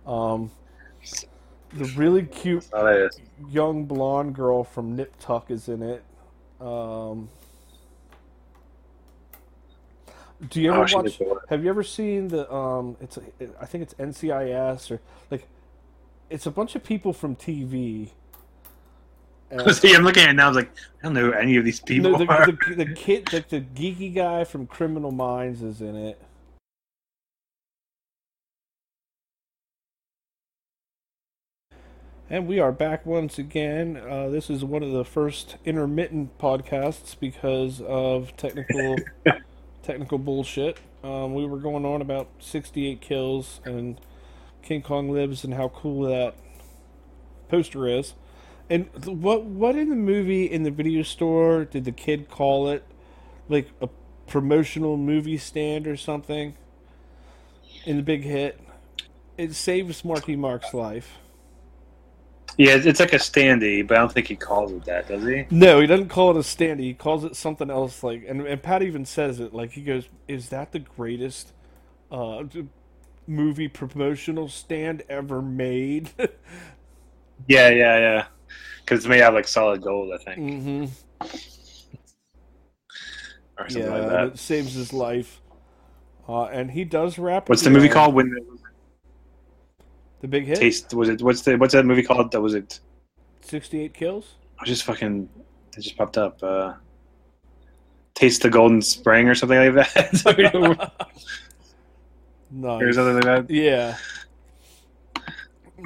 Um, 0.06 0.52
the 1.74 1.86
really 1.96 2.24
cute 2.24 2.68
young 3.50 3.86
blonde 3.86 4.36
girl 4.36 4.64
from 4.64 4.96
Nip 4.96 5.14
Tuck 5.20 5.50
is 5.52 5.68
in 5.70 5.82
it. 5.84 6.04
Um, 6.60 7.30
do 10.50 10.62
you 10.62 10.74
ever 10.74 10.88
Oh, 10.94 11.02
watch? 11.04 11.20
Have 11.50 11.64
you 11.64 11.70
ever 11.70 11.84
seen 11.84 12.28
the? 12.30 12.52
Um, 12.54 12.98
it's 13.00 13.18
I 13.60 13.66
think 13.66 13.84
it's 13.84 13.94
NCIS 13.96 14.92
or 14.92 15.00
like, 15.30 15.48
it's 16.30 16.46
a 16.46 16.52
bunch 16.52 16.76
of 16.76 16.84
people 16.84 17.14
from 17.14 17.36
TV. 17.36 18.10
And- 19.50 19.76
See, 19.76 19.94
I'm 19.94 20.04
looking 20.04 20.24
at 20.24 20.30
it 20.30 20.34
now. 20.34 20.46
I 20.46 20.48
was 20.48 20.58
like, 20.58 20.72
I 21.02 21.04
don't 21.04 21.14
know 21.14 21.32
any 21.32 21.58
of 21.58 21.66
these 21.66 21.80
people 21.80 22.12
no, 22.12 22.18
the, 22.18 22.26
are. 22.28 22.46
the, 22.48 22.76
the 22.86 22.94
kid, 22.94 23.28
the, 23.28 23.44
the 23.48 23.62
geeky 23.62 24.14
guy 24.14 24.44
from 24.44 24.66
Criminal 24.66 25.12
Minds 25.12 25.62
is 25.62 25.82
in 25.82 25.96
it. 25.96 26.22
And 32.30 32.48
we 32.48 32.62
are 32.62 32.72
back 32.72 33.06
once 33.06 33.38
again. 33.38 33.98
Uh, 33.98 34.30
this 34.30 34.50
is 34.50 34.64
one 34.64 34.84
of 34.84 34.92
the 34.92 35.04
first 35.04 35.58
intermittent 35.66 36.38
podcasts 36.38 37.14
because 37.20 37.82
of 37.82 38.36
technical 38.38 38.96
technical 39.84 40.18
bullshit. 40.18 40.80
Um, 41.04 41.34
we 41.34 41.46
were 41.46 41.58
going 41.58 41.86
on 41.86 42.02
about 42.02 42.30
68 42.40 43.02
kills 43.02 43.60
and 43.66 44.00
King 44.62 44.82
Kong 44.82 45.10
lives 45.10 45.44
and 45.44 45.54
how 45.54 45.70
cool 45.70 46.04
that 46.04 46.36
poster 47.50 47.88
is. 47.88 48.14
And 48.70 48.88
what 49.06 49.44
what 49.44 49.76
in 49.76 49.90
the 49.90 49.96
movie 49.96 50.46
in 50.46 50.64
the 50.64 50.72
video 50.72 51.04
store 51.04 51.66
did 51.66 51.84
the 51.84 51.92
kid 51.92 52.30
call 52.30 52.70
it? 52.70 52.86
Like 53.50 53.70
a 53.82 53.90
promotional 54.28 54.96
movie 54.96 55.38
stand 55.38 55.88
or 55.88 55.98
something? 55.98 56.56
In 57.84 57.98
the 57.98 58.04
big 58.04 58.24
hit, 58.24 58.62
it 59.38 59.56
saves 59.56 60.06
Marky 60.06 60.36
Mark's 60.36 60.74
life. 60.74 61.18
Yeah, 62.62 62.78
it's 62.80 63.00
like 63.00 63.14
a 63.14 63.18
standee, 63.18 63.88
but 63.88 63.98
I 63.98 64.02
don't 64.02 64.12
think 64.12 64.28
he 64.28 64.36
calls 64.36 64.72
it 64.72 64.86
that, 64.86 65.08
does 65.08 65.24
he? 65.24 65.48
No, 65.50 65.82
he 65.82 65.88
doesn't 65.88 66.10
call 66.10 66.30
it 66.30 66.38
a 66.38 66.42
standee. 66.42 66.82
He 66.82 66.94
calls 66.94 67.24
it 67.24 67.36
something 67.36 67.72
else. 67.72 68.04
Like, 68.04 68.24
and, 68.28 68.46
and 68.46 68.62
Pat 68.62 68.84
even 68.84 69.04
says 69.04 69.40
it. 69.40 69.52
Like, 69.52 69.72
he 69.72 69.82
goes, 69.82 70.10
"Is 70.28 70.50
that 70.50 70.72
the 70.72 70.78
greatest 70.78 71.54
uh, 72.12 72.44
movie 73.26 73.68
promotional 73.68 74.48
stand 74.48 75.02
ever 75.10 75.42
made?" 75.42 76.12
Yeah, 77.48 77.70
yeah, 77.70 77.98
yeah. 77.98 78.26
Because 78.82 79.00
it's 79.00 79.08
made 79.08 79.24
out 79.24 79.30
of 79.30 79.34
like 79.34 79.48
solid 79.48 79.82
gold, 79.82 80.14
I 80.14 80.24
think, 80.24 80.40
mm-hmm. 80.40 80.84
or 83.58 83.68
something 83.68 83.92
Yeah, 83.92 83.98
like 83.98 84.10
that. 84.10 84.28
it 84.28 84.38
saves 84.38 84.76
his 84.76 84.94
life. 84.94 85.42
Uh, 86.30 86.44
and 86.44 86.70
he 86.70 86.84
does 86.84 87.18
rap. 87.18 87.50
What's 87.50 87.64
the 87.64 87.72
the 87.72 87.76
movie 87.76 87.90
called? 87.90 88.14
When 88.14 88.30
the 88.30 88.61
The 90.22 90.28
big 90.28 90.46
hit. 90.46 90.58
taste 90.58 90.94
was 90.94 91.10
it? 91.10 91.22
What's 91.22 91.42
the 91.42 91.56
what's 91.58 91.74
that 91.74 91.86
movie 91.86 92.04
called? 92.04 92.32
That 92.32 92.42
was 92.42 92.54
it? 92.54 92.80
Sixty-eight 93.42 93.94
kills. 93.94 94.36
I 94.60 94.66
just 94.66 94.84
fucking 94.84 95.30
it 95.78 95.82
just 95.82 95.98
popped 95.98 96.18
up. 96.18 96.42
Uh, 96.44 96.74
Taste 98.14 98.42
the 98.44 98.50
Golden 98.50 98.82
Spring 98.82 99.28
or 99.28 99.36
something 99.36 99.58
like 99.58 99.74
that. 99.74 100.12
nice. 102.52 102.82
or 102.82 102.94
something 102.94 103.16
like 103.16 103.24
that. 103.24 103.50
Yeah. 103.50 103.98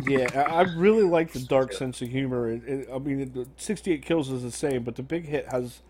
Yeah, 0.06 0.42
I 0.42 0.64
really 0.76 1.04
like 1.04 1.32
the 1.32 1.40
dark 1.40 1.72
sense 1.72 2.02
of 2.02 2.10
humor. 2.10 2.50
It, 2.50 2.68
it, 2.68 2.90
I 2.94 2.98
mean, 2.98 3.32
the 3.32 3.48
68 3.56 4.02
kills 4.04 4.30
is 4.30 4.44
the 4.44 4.52
same, 4.52 4.84
but 4.84 4.98
the 4.98 5.04
big 5.04 5.26
hit 5.26 5.48
has 5.50 5.82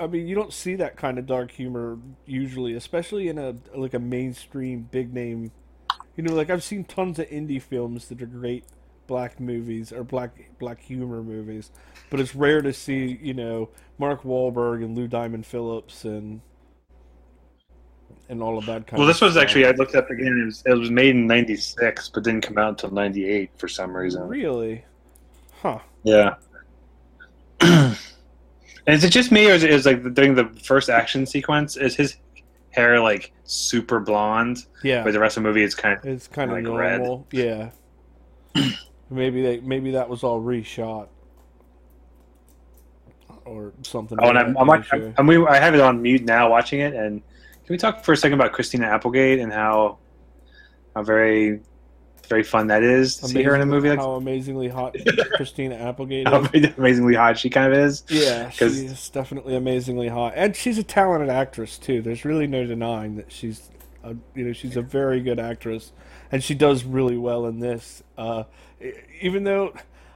I 0.00 0.06
mean, 0.06 0.26
you 0.26 0.34
don't 0.34 0.52
see 0.52 0.76
that 0.76 0.96
kind 0.96 1.18
of 1.18 1.26
dark 1.26 1.50
humor 1.50 1.98
usually, 2.26 2.74
especially 2.74 3.28
in 3.28 3.38
a 3.38 3.54
like 3.74 3.94
a 3.94 3.98
mainstream 3.98 4.88
big 4.90 5.12
name. 5.12 5.50
You 6.16 6.22
know, 6.22 6.34
like 6.34 6.50
I've 6.50 6.62
seen 6.62 6.84
tons 6.84 7.18
of 7.18 7.28
indie 7.28 7.60
films 7.60 8.08
that 8.08 8.20
are 8.20 8.26
great 8.26 8.64
black 9.06 9.40
movies 9.40 9.92
or 9.92 10.04
black 10.04 10.50
black 10.58 10.80
humor 10.80 11.22
movies, 11.22 11.70
but 12.10 12.20
it's 12.20 12.34
rare 12.34 12.62
to 12.62 12.72
see 12.72 13.18
you 13.22 13.34
know 13.34 13.70
Mark 13.98 14.22
Wahlberg 14.22 14.84
and 14.84 14.96
Lou 14.96 15.08
Diamond 15.08 15.46
Phillips 15.46 16.04
and 16.04 16.40
and 18.28 18.42
all 18.42 18.58
of 18.58 18.66
that 18.66 18.86
kind. 18.86 18.98
Well, 18.98 19.06
this 19.06 19.20
was 19.20 19.32
stuff. 19.32 19.42
actually 19.42 19.66
I 19.66 19.72
looked 19.72 19.94
up 19.94 20.10
again. 20.10 20.38
It 20.40 20.44
was, 20.44 20.62
it 20.66 20.74
was 20.74 20.90
made 20.90 21.10
in 21.10 21.26
'96, 21.26 22.08
but 22.10 22.24
didn't 22.24 22.42
come 22.42 22.58
out 22.58 22.70
until 22.70 22.90
'98 22.90 23.50
for 23.56 23.68
some 23.68 23.96
reason. 23.96 24.26
really, 24.28 24.84
huh? 25.60 25.78
Yeah. 26.02 26.34
and 27.60 27.96
is 28.86 29.04
it 29.04 29.10
just 29.10 29.30
me, 29.30 29.50
or 29.50 29.54
is 29.54 29.62
it 29.62 29.70
is 29.70 29.86
like 29.86 30.14
during 30.14 30.34
the 30.34 30.46
first 30.64 30.88
action 30.88 31.26
sequence, 31.26 31.76
is 31.76 31.94
his 31.94 32.16
hair 32.72 33.00
like 33.00 33.32
super 33.44 34.00
blonde, 34.00 34.66
Yeah, 34.82 35.04
but 35.04 35.12
the 35.12 35.20
rest 35.20 35.36
of 35.36 35.42
the 35.42 35.48
movie 35.48 35.62
is 35.62 35.74
kind 35.74 35.98
of 35.98 36.04
it's 36.04 36.26
kind 36.26 36.50
of 36.50 36.56
like 36.58 36.66
red. 36.66 36.98
normal. 36.98 37.26
Yeah, 37.30 37.70
maybe 39.10 39.42
they 39.42 39.60
maybe 39.60 39.92
that 39.92 40.08
was 40.08 40.24
all 40.24 40.40
reshot 40.40 41.08
or 43.44 43.72
something. 43.82 44.18
Oh, 44.20 44.28
and 44.28 44.38
I'm, 44.38 44.56
I'm, 44.56 44.66
like, 44.66 44.80
nature. 44.92 45.14
I'm, 45.18 45.28
I'm, 45.28 45.48
I 45.48 45.58
have 45.58 45.74
it 45.74 45.80
on 45.80 46.00
mute 46.02 46.24
now, 46.24 46.50
watching 46.50 46.80
it. 46.80 46.94
And 46.94 47.20
can 47.20 47.74
we 47.74 47.76
talk 47.76 48.04
for 48.04 48.12
a 48.12 48.16
second 48.16 48.34
about 48.34 48.52
Christina 48.52 48.86
Applegate 48.86 49.38
and 49.40 49.52
how 49.52 49.98
how 50.94 51.02
very 51.02 51.60
very 52.32 52.42
fun 52.42 52.68
that 52.68 52.82
is 52.82 53.16
to 53.18 53.28
see 53.28 53.42
her 53.42 53.54
in 53.54 53.60
a 53.60 53.66
movie 53.66 53.90
like 53.90 53.98
how 53.98 54.12
amazingly 54.12 54.68
hot 54.68 54.96
Christina 55.34 55.74
Applegate 55.74 56.26
how 56.26 56.40
is. 56.54 56.72
amazingly 56.78 57.14
hot 57.14 57.38
she 57.38 57.50
kind 57.50 57.70
of 57.70 57.78
is. 57.78 58.04
Yeah, 58.08 58.48
she's 58.48 59.10
definitely 59.10 59.54
amazingly 59.54 60.08
hot, 60.08 60.32
and 60.34 60.56
she's 60.56 60.78
a 60.78 60.82
talented 60.82 61.28
actress 61.28 61.76
too. 61.76 62.00
There's 62.00 62.24
really 62.24 62.46
no 62.46 62.64
denying 62.64 63.16
that 63.16 63.30
she's, 63.30 63.70
a, 64.02 64.16
you 64.34 64.44
know, 64.46 64.54
she's 64.54 64.76
a 64.78 64.82
very 64.82 65.20
good 65.20 65.38
actress, 65.38 65.92
and 66.30 66.42
she 66.42 66.54
does 66.54 66.84
really 66.84 67.18
well 67.18 67.44
in 67.44 67.60
this. 67.60 68.02
Uh, 68.16 68.44
even 69.20 69.44
though 69.44 69.74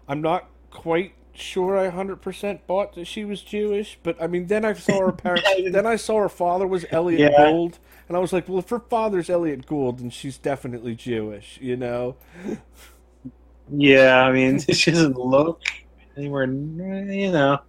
I'm 0.08 0.22
not 0.22 0.48
quite 0.70 1.12
sure 1.34 1.76
I 1.78 1.90
100% 1.90 2.60
bought 2.66 2.94
that 2.94 3.06
she 3.06 3.26
was 3.26 3.42
Jewish, 3.42 3.98
but 4.02 4.16
I 4.22 4.26
mean, 4.26 4.46
then 4.46 4.64
I 4.64 4.72
saw 4.72 5.00
her 5.00 5.12
parents. 5.24 5.46
then 5.70 5.84
I 5.86 5.96
saw 5.96 6.20
her 6.20 6.30
father 6.30 6.66
was 6.66 6.86
Elliott 6.90 7.20
Yeah. 7.32 7.50
Gould, 7.50 7.78
and 8.08 8.16
I 8.16 8.20
was 8.20 8.32
like, 8.32 8.48
well, 8.48 8.58
if 8.58 8.68
her 8.70 8.80
father's 8.80 9.30
Elliott 9.30 9.66
Gould, 9.66 9.98
then 9.98 10.10
she's 10.10 10.38
definitely 10.38 10.94
Jewish, 10.94 11.58
you 11.60 11.76
know. 11.76 12.16
Yeah, 13.68 14.22
I 14.24 14.32
mean 14.32 14.58
she 14.72 14.90
doesn't 14.90 15.16
look 15.18 15.62
anywhere, 16.16 16.44
you 16.46 17.32
know, 17.32 17.60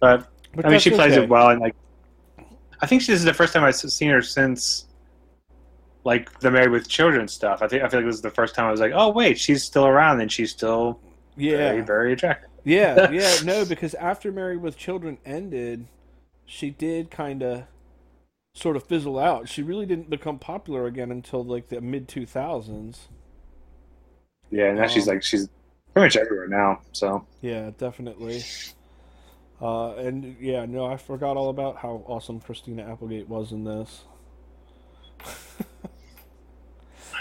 but 0.00 0.28
But 0.54 0.66
I 0.66 0.70
mean, 0.70 0.78
she 0.80 0.90
plays 0.90 1.16
okay. 1.16 1.22
it 1.24 1.28
well, 1.28 1.50
and 1.50 1.60
like, 1.60 1.76
I 2.80 2.86
think 2.86 3.02
this 3.02 3.10
is 3.20 3.24
the 3.24 3.34
first 3.34 3.52
time 3.52 3.64
I've 3.64 3.76
seen 3.76 4.10
her 4.10 4.22
since, 4.22 4.86
like, 6.04 6.38
the 6.40 6.50
Married 6.50 6.70
with 6.70 6.88
Children 6.88 7.28
stuff. 7.28 7.62
I 7.62 7.68
think 7.68 7.82
I 7.82 7.88
feel 7.88 8.00
like 8.00 8.06
this 8.06 8.16
is 8.16 8.22
the 8.22 8.30
first 8.30 8.54
time 8.54 8.66
I 8.66 8.70
was 8.70 8.80
like, 8.80 8.92
oh 8.94 9.10
wait, 9.10 9.38
she's 9.38 9.62
still 9.64 9.86
around, 9.86 10.20
and 10.20 10.30
she's 10.32 10.50
still 10.50 11.00
Yeah, 11.36 11.56
very, 11.56 11.82
very 11.82 12.12
attractive. 12.12 12.50
Yeah, 12.64 13.00
yeah, 13.10 13.38
no, 13.44 13.64
because 13.64 13.94
after 13.94 14.32
Married 14.32 14.60
with 14.62 14.76
Children 14.76 15.18
ended, 15.24 15.88
she 16.44 16.70
did 16.70 17.10
kind 17.10 17.42
of 17.42 17.64
sort 18.54 18.76
of 18.76 18.84
fizzle 18.84 19.18
out. 19.18 19.48
She 19.48 19.62
really 19.62 19.86
didn't 19.86 20.10
become 20.10 20.38
popular 20.38 20.86
again 20.86 21.10
until 21.10 21.44
like 21.44 21.68
the 21.68 21.80
mid 21.80 22.08
2000s. 22.08 23.08
Yeah, 24.50 24.66
and 24.68 24.78
now 24.78 24.86
she's 24.86 25.06
Um, 25.06 25.08
like 25.08 25.22
she's 25.22 25.48
pretty 25.94 26.06
much 26.06 26.16
everywhere 26.16 26.48
now. 26.48 26.80
So 26.92 27.26
Yeah, 27.42 27.70
definitely. 27.76 28.46
Uh, 29.60 29.94
and 29.96 30.36
yeah, 30.40 30.64
no, 30.66 30.86
I 30.86 30.96
forgot 30.96 31.36
all 31.36 31.50
about 31.50 31.76
how 31.78 32.02
awesome 32.06 32.40
Christina 32.40 32.82
Applegate 32.90 33.28
was 33.28 33.52
in 33.52 33.64
this. 33.64 34.04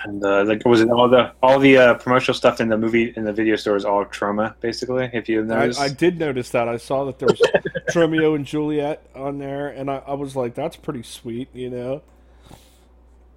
and 0.06 0.24
uh, 0.24 0.44
like 0.46 0.66
was 0.66 0.82
it 0.82 0.90
all 0.90 1.08
the 1.10 1.32
all 1.42 1.60
the 1.60 1.78
uh, 1.78 1.94
promotional 1.96 2.36
stuff 2.36 2.60
in 2.62 2.70
the 2.70 2.78
movie 2.78 3.14
in 3.16 3.24
the 3.24 3.34
video 3.34 3.56
store 3.56 3.76
is 3.76 3.86
all 3.86 4.06
Troma 4.06 4.54
basically. 4.60 5.10
If 5.14 5.28
you 5.30 5.42
I, 5.42 5.46
noticed, 5.46 5.80
I 5.80 5.90
did 5.90 6.20
notice 6.20 6.50
that. 6.52 6.68
I 6.68 6.78
saw 6.78 7.06
that 7.06 7.20
there 7.20 7.28
was 7.28 7.42
Romeo 7.96 8.36
and 8.36 8.46
Juliet 8.46 9.08
on 9.16 9.40
there, 9.40 9.68
and 9.70 9.90
I, 9.90 10.02
I 10.08 10.14
was 10.14 10.36
like, 10.36 10.56
that's 10.56 10.76
pretty 10.76 11.04
sweet, 11.04 11.50
you 11.54 11.70
know? 11.70 12.02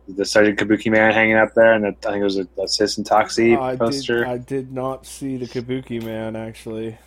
the 0.08 0.24
Sergeant 0.24 0.58
Kabuki 0.58 0.90
man 0.90 1.12
hanging 1.12 1.36
up 1.36 1.54
there, 1.54 1.72
and 1.74 1.84
the, 1.84 1.88
I 2.08 2.12
think 2.12 2.20
it 2.20 2.24
was 2.24 2.36
a, 2.36 2.42
a 2.42 2.66
Toxie 3.04 3.56
I 3.58 3.76
poster. 3.76 4.18
did, 4.24 4.26
I 4.28 4.36
did 4.38 4.72
not 4.72 5.06
see 5.06 5.36
the 5.36 5.46
Kabuki 5.46 6.02
Man 6.02 6.34
actually. 6.36 6.98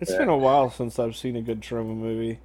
It's 0.00 0.12
Yeah. 0.12 0.18
been 0.18 0.28
a 0.28 0.36
while 0.36 0.70
since 0.70 0.98
I've 0.98 1.16
seen 1.16 1.36
a 1.36 1.42
good 1.42 1.60
Troma 1.60 1.96
movie. 1.96 2.38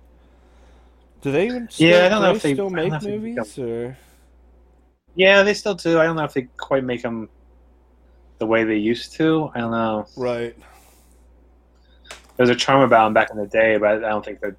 Do 1.21 1.31
they 1.31 1.45
even 1.45 1.69
still, 1.69 1.89
Yeah, 1.89 2.05
I 2.05 2.09
don't 2.09 2.21
know 2.23 2.31
if 2.35 2.41
they- 2.41 2.53
still 2.53 2.67
I 2.67 2.69
don't 2.69 2.89
make 2.89 2.93
if 2.93 3.01
they 3.01 3.17
movies 3.17 3.59
or 3.59 3.97
Yeah, 5.15 5.43
they 5.43 5.53
still 5.53 5.75
do. 5.75 5.99
I 5.99 6.05
don't 6.05 6.15
know 6.15 6.23
if 6.23 6.33
they 6.33 6.43
quite 6.57 6.83
make 6.83 7.01
them 7.01 7.29
the 8.39 8.45
way 8.45 8.63
they 8.63 8.77
used 8.77 9.13
to. 9.13 9.51
I 9.53 9.59
don't 9.59 9.71
know. 9.71 10.07
right? 10.15 10.55
There's 12.37 12.49
a 12.49 12.55
charm 12.55 12.81
about 12.81 13.05
them 13.05 13.13
back 13.13 13.29
in 13.29 13.37
the 13.37 13.45
day, 13.45 13.77
but 13.77 14.03
I 14.03 14.09
don't 14.09 14.25
think 14.25 14.39
that 14.41 14.55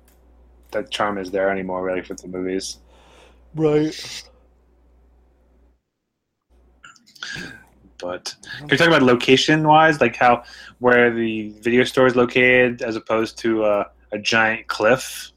that 0.71 0.91
charm 0.91 1.19
is 1.19 1.31
there 1.31 1.51
anymore, 1.51 1.83
really, 1.83 2.03
for 2.03 2.15
the 2.15 2.29
movies. 2.29 2.79
Right. 3.55 4.23
But 7.99 8.35
can 8.59 8.69
you 8.69 8.77
talk 8.77 8.88
about 8.88 9.03
location-wise, 9.03 10.01
like 10.01 10.17
how 10.17 10.43
where 10.81 11.15
the 11.15 11.51
video 11.61 11.85
store 11.85 12.07
is 12.07 12.17
located, 12.17 12.83
as 12.83 12.97
opposed 12.97 13.38
to 13.38 13.65
uh, 13.65 13.85
a 14.12 14.19
giant 14.19 14.67
cliff? 14.67 15.33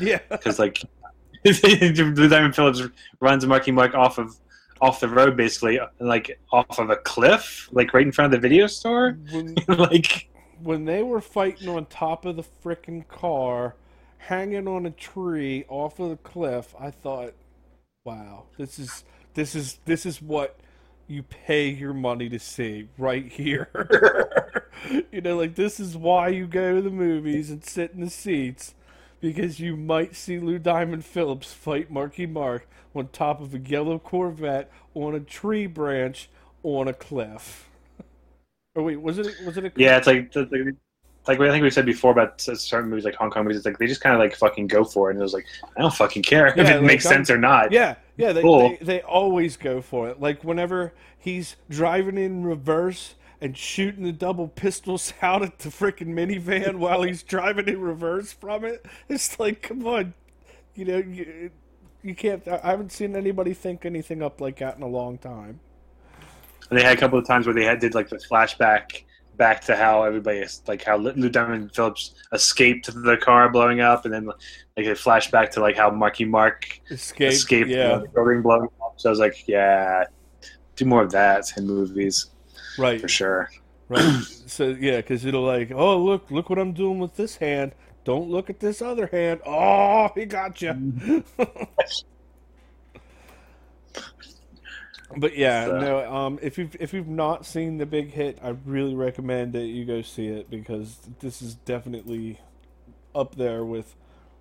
Yeah. 0.00 0.18
Because 0.30 0.58
like 0.58 0.82
Lou 1.44 2.28
Diamond 2.28 2.54
Phillips 2.54 2.82
runs 3.20 3.44
a 3.44 3.46
Marky 3.46 3.70
Mark 3.70 3.94
off 3.94 4.18
of 4.18 4.36
off 4.80 5.00
the 5.00 5.08
road, 5.08 5.36
basically, 5.36 5.80
like 5.98 6.38
off 6.52 6.78
of 6.78 6.90
a 6.90 6.96
cliff, 6.96 7.68
like 7.72 7.94
right 7.94 8.06
in 8.06 8.12
front 8.12 8.32
of 8.32 8.40
the 8.40 8.48
video 8.48 8.66
store. 8.66 9.18
When 9.30 9.54
like 9.68 10.28
when 10.62 10.84
they 10.84 11.02
were 11.02 11.20
fighting 11.20 11.68
on 11.68 11.86
top 11.86 12.24
of 12.24 12.36
the 12.36 12.44
frickin' 12.64 13.06
car, 13.08 13.74
hanging 14.18 14.68
on 14.68 14.86
a 14.86 14.90
tree 14.90 15.64
off 15.68 15.98
of 15.98 16.10
the 16.10 16.16
cliff, 16.16 16.74
I 16.78 16.90
thought, 16.90 17.34
"Wow, 18.04 18.44
this 18.58 18.78
is 18.78 19.04
this 19.34 19.54
is 19.54 19.78
this 19.84 20.06
is 20.06 20.20
what 20.20 20.58
you 21.08 21.22
pay 21.22 21.68
your 21.68 21.94
money 21.94 22.28
to 22.28 22.38
see 22.38 22.88
right 22.98 23.26
here." 23.26 23.70
you 25.12 25.20
know, 25.20 25.36
like 25.36 25.54
this 25.54 25.80
is 25.80 25.96
why 25.96 26.28
you 26.28 26.46
go 26.46 26.74
to 26.74 26.82
the 26.82 26.90
movies 26.90 27.50
and 27.50 27.64
sit 27.64 27.92
in 27.92 28.00
the 28.00 28.10
seats 28.10 28.74
because 29.20 29.60
you 29.60 29.76
might 29.76 30.14
see 30.14 30.38
Lou 30.38 30.58
Diamond 30.58 31.04
Phillips 31.04 31.52
fight 31.52 31.90
Marky 31.90 32.26
Mark 32.26 32.68
on 32.94 33.08
top 33.08 33.40
of 33.40 33.54
a 33.54 33.58
yellow 33.58 33.98
Corvette 33.98 34.70
on 34.94 35.14
a 35.14 35.20
tree 35.20 35.66
branch 35.66 36.28
on 36.62 36.88
a 36.88 36.92
cliff. 36.94 37.68
Or 38.74 38.82
wait, 38.82 39.00
was 39.00 39.18
it 39.18 39.34
was 39.44 39.56
it 39.56 39.64
a 39.64 39.72
Yeah, 39.76 39.96
it's 39.96 40.06
like 40.06 40.32
the, 40.32 40.44
the, 40.44 40.76
like 41.26 41.40
I 41.40 41.50
think 41.50 41.62
we 41.62 41.70
said 41.70 41.86
before 41.86 42.12
about 42.12 42.40
certain 42.40 42.88
movies 42.90 43.04
like 43.04 43.14
Hong 43.14 43.30
Kong 43.30 43.44
movies. 43.44 43.58
It's 43.58 43.66
like 43.66 43.78
they 43.78 43.86
just 43.86 44.00
kind 44.00 44.14
of 44.14 44.20
like 44.20 44.36
fucking 44.36 44.66
go 44.68 44.84
for 44.84 45.08
it, 45.10 45.14
and 45.14 45.20
it 45.20 45.22
was 45.22 45.32
like 45.34 45.46
I 45.76 45.80
don't 45.80 45.94
fucking 45.94 46.22
care 46.22 46.46
if 46.48 46.56
it 46.58 46.64
like, 46.64 46.82
makes 46.82 47.06
I'm- 47.06 47.14
sense 47.14 47.30
or 47.30 47.38
not. 47.38 47.72
Yeah, 47.72 47.96
yeah, 48.16 48.32
they, 48.32 48.42
Cool. 48.42 48.70
they 48.70 48.76
they 48.82 49.00
always 49.02 49.56
go 49.56 49.80
for 49.80 50.08
it. 50.08 50.20
Like 50.20 50.44
whenever 50.44 50.92
he's 51.18 51.56
driving 51.68 52.18
in 52.18 52.44
reverse 52.44 53.14
and 53.40 53.56
shooting 53.56 54.04
the 54.04 54.12
double 54.12 54.48
pistols 54.48 55.12
out 55.22 55.42
at 55.42 55.58
the 55.58 55.68
freaking 55.68 56.08
minivan 56.08 56.76
while 56.76 57.02
he's 57.02 57.22
driving 57.22 57.68
in 57.68 57.80
reverse 57.80 58.32
from 58.32 58.64
it, 58.64 58.84
it's 59.08 59.38
like, 59.38 59.62
come 59.62 59.86
on, 59.86 60.14
you 60.74 60.84
know, 60.84 60.98
you, 60.98 61.50
you 62.02 62.14
can't. 62.14 62.46
I 62.46 62.70
haven't 62.70 62.92
seen 62.92 63.16
anybody 63.16 63.54
think 63.54 63.84
anything 63.84 64.22
up 64.22 64.40
like 64.40 64.58
that 64.58 64.76
in 64.76 64.82
a 64.82 64.88
long 64.88 65.18
time. 65.18 65.60
They 66.70 66.82
had 66.82 66.96
a 66.96 67.00
couple 67.00 67.18
of 67.18 67.26
times 67.26 67.46
where 67.46 67.54
they 67.54 67.64
had 67.64 67.78
did 67.78 67.94
like 67.94 68.08
the 68.08 68.16
flashback 68.16 69.02
back 69.36 69.60
to 69.62 69.76
how 69.76 70.02
everybody 70.02 70.44
like 70.66 70.82
how 70.82 70.96
Lou 70.96 71.28
Diamond 71.28 71.74
Phillips 71.74 72.14
escaped 72.32 72.92
the 72.92 73.16
car 73.16 73.48
blowing 73.48 73.80
up, 73.80 74.04
and 74.04 74.14
then 74.14 74.26
like 74.26 74.36
they 74.76 74.94
flash 74.94 75.30
back 75.30 75.50
to 75.52 75.60
like 75.60 75.76
how 75.76 75.90
Marky 75.90 76.24
Mark 76.24 76.80
Escape, 76.90 77.32
escaped 77.32 77.68
yeah, 77.68 77.98
the 77.98 78.08
building 78.08 78.42
blowing 78.42 78.68
up. 78.84 78.94
So 78.96 79.08
I 79.08 79.10
was 79.10 79.18
like, 79.18 79.46
yeah, 79.46 80.04
do 80.74 80.84
more 80.84 81.02
of 81.02 81.12
that 81.12 81.56
in 81.56 81.66
movies 81.66 82.30
right, 82.78 83.00
for 83.00 83.08
sure. 83.08 83.50
right. 83.88 84.22
so 84.46 84.68
yeah, 84.68 84.96
because 84.98 85.24
it'll 85.24 85.42
like, 85.44 85.70
oh 85.72 85.98
look, 86.02 86.30
look 86.30 86.50
what 86.50 86.58
I'm 86.58 86.72
doing 86.72 86.98
with 86.98 87.16
this 87.16 87.36
hand. 87.36 87.72
Don't 88.04 88.30
look 88.30 88.48
at 88.50 88.60
this 88.60 88.80
other 88.80 89.08
hand. 89.08 89.40
Oh, 89.46 90.08
he 90.14 90.26
got 90.26 90.62
you. 90.62 91.24
But 95.16 95.36
yeah, 95.36 95.66
So- 95.66 95.80
no. 95.80 96.12
Um, 96.12 96.38
if 96.42 96.58
you've 96.58 96.76
if 96.80 96.92
you've 96.92 97.08
not 97.08 97.46
seen 97.46 97.78
the 97.78 97.86
Big 97.86 98.10
Hit, 98.12 98.38
I 98.42 98.50
really 98.64 98.94
recommend 98.94 99.52
that 99.52 99.66
you 99.66 99.84
go 99.84 100.02
see 100.02 100.26
it 100.26 100.50
because 100.50 100.98
this 101.20 101.40
is 101.40 101.54
definitely 101.54 102.40
up 103.14 103.36
there 103.36 103.64
with 103.64 103.94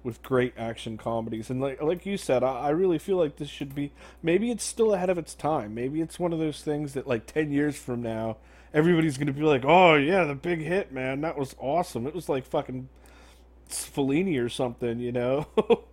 with 0.06 0.22
great 0.24 0.54
action 0.58 0.98
comedies. 0.98 1.50
And 1.50 1.60
like 1.60 1.82
like 1.82 2.06
you 2.06 2.16
said, 2.18 2.44
I, 2.44 2.60
I 2.62 2.70
really 2.70 2.98
feel 3.00 3.18
like 3.18 3.36
this 3.38 3.50
should 3.50 3.76
be 3.76 3.92
maybe 4.24 4.52
it's 4.52 4.64
still 4.64 4.94
ahead 4.94 5.10
of 5.10 5.18
its 5.18 5.34
time. 5.36 5.74
Maybe 5.76 6.00
it's 6.02 6.20
one 6.20 6.32
of 6.32 6.40
those 6.40 6.62
things 6.62 6.94
that 6.94 7.08
like 7.08 7.26
ten 7.26 7.52
years 7.52 7.76
from 7.76 8.02
now, 8.02 8.38
everybody's 8.74 9.18
gonna 9.18 9.34
be 9.34 9.42
like, 9.42 9.66
oh 9.66 9.96
yeah, 9.96 10.24
the 10.24 10.36
Big 10.36 10.62
Hit, 10.62 10.92
man, 10.94 11.22
that 11.22 11.38
was 11.38 11.56
awesome. 11.60 12.08
It 12.08 12.16
was 12.16 12.30
like 12.30 12.46
fucking 12.46 12.88
Fellini 13.70 14.42
or 14.44 14.48
something, 14.50 15.00
you 15.00 15.12
know. 15.12 15.48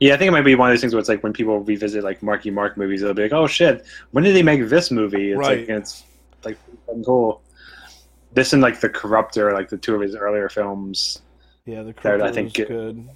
Yeah, 0.00 0.14
I 0.14 0.16
think 0.16 0.28
it 0.28 0.30
might 0.30 0.42
be 0.42 0.54
one 0.54 0.70
of 0.70 0.72
those 0.74 0.80
things 0.80 0.94
where 0.94 1.00
it's 1.00 1.08
like 1.08 1.24
when 1.24 1.32
people 1.32 1.58
revisit 1.58 2.04
like 2.04 2.22
Marky 2.22 2.52
Mark 2.52 2.76
movies, 2.76 3.00
they'll 3.00 3.14
be 3.14 3.22
like, 3.22 3.32
"Oh 3.32 3.48
shit, 3.48 3.84
when 4.12 4.22
did 4.22 4.32
they 4.36 4.44
make 4.44 4.68
this 4.68 4.92
movie?" 4.92 5.32
It's 5.32 5.38
Right. 5.40 5.58
like 5.58 5.68
it's 5.68 6.04
like 6.44 6.56
cool. 7.04 7.42
This 8.32 8.52
and 8.52 8.62
like 8.62 8.78
the 8.78 8.88
Corruptor, 8.90 9.52
like 9.52 9.68
the 9.68 9.76
two 9.76 9.96
of 9.96 10.00
his 10.00 10.14
earlier 10.14 10.48
films. 10.48 11.22
Yeah, 11.68 11.82
the 11.82 11.92
That, 11.92 12.22
I 12.22 12.32
think, 12.32 12.56
was 12.56 12.66
good. 12.66 13.08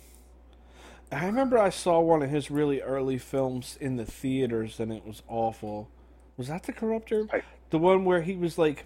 I 1.11 1.27
remember 1.27 1.59
I 1.59 1.71
saw 1.71 2.01
one 2.01 2.23
of 2.23 2.31
his 2.31 2.51
really 2.51 2.81
early 2.81 3.19
films 3.19 3.77
in 3.81 3.97
the 3.97 4.05
theaters, 4.05 4.79
and 4.81 4.93
it 4.93 5.07
was 5.07 5.23
awful. 5.29 5.89
Was 6.37 6.49
that 6.49 6.65
the 6.65 6.73
Corruptor? 6.73 7.29
I- 7.33 7.43
The 7.71 7.79
one 7.79 8.05
where 8.05 8.23
he 8.23 8.37
was 8.37 8.59
like, 8.59 8.85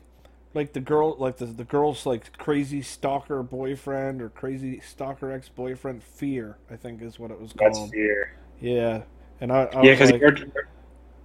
like 0.55 0.73
the 0.73 0.81
girl, 0.81 1.17
like 1.19 1.39
the 1.39 1.47
the 1.47 1.65
girl's 1.65 2.07
like 2.07 2.37
crazy 2.39 2.81
stalker 2.83 3.43
boyfriend 3.43 4.23
or 4.23 4.29
crazy 4.29 4.81
stalker 4.81 5.31
ex 5.33 5.49
boyfriend. 5.49 6.03
Fear, 6.03 6.57
I 6.71 6.77
think, 6.77 7.03
is 7.03 7.19
what 7.19 7.31
it 7.31 7.41
was 7.41 7.53
called. 7.53 7.91
That's 7.91 7.91
fear. 7.91 8.33
Yeah, 8.61 9.03
and 9.41 9.53
I, 9.53 9.65
I 9.65 9.83
Yeah, 9.83 9.93
because 9.93 10.11
like, 10.11 10.21
he 10.21 10.25
wrote 10.25 10.41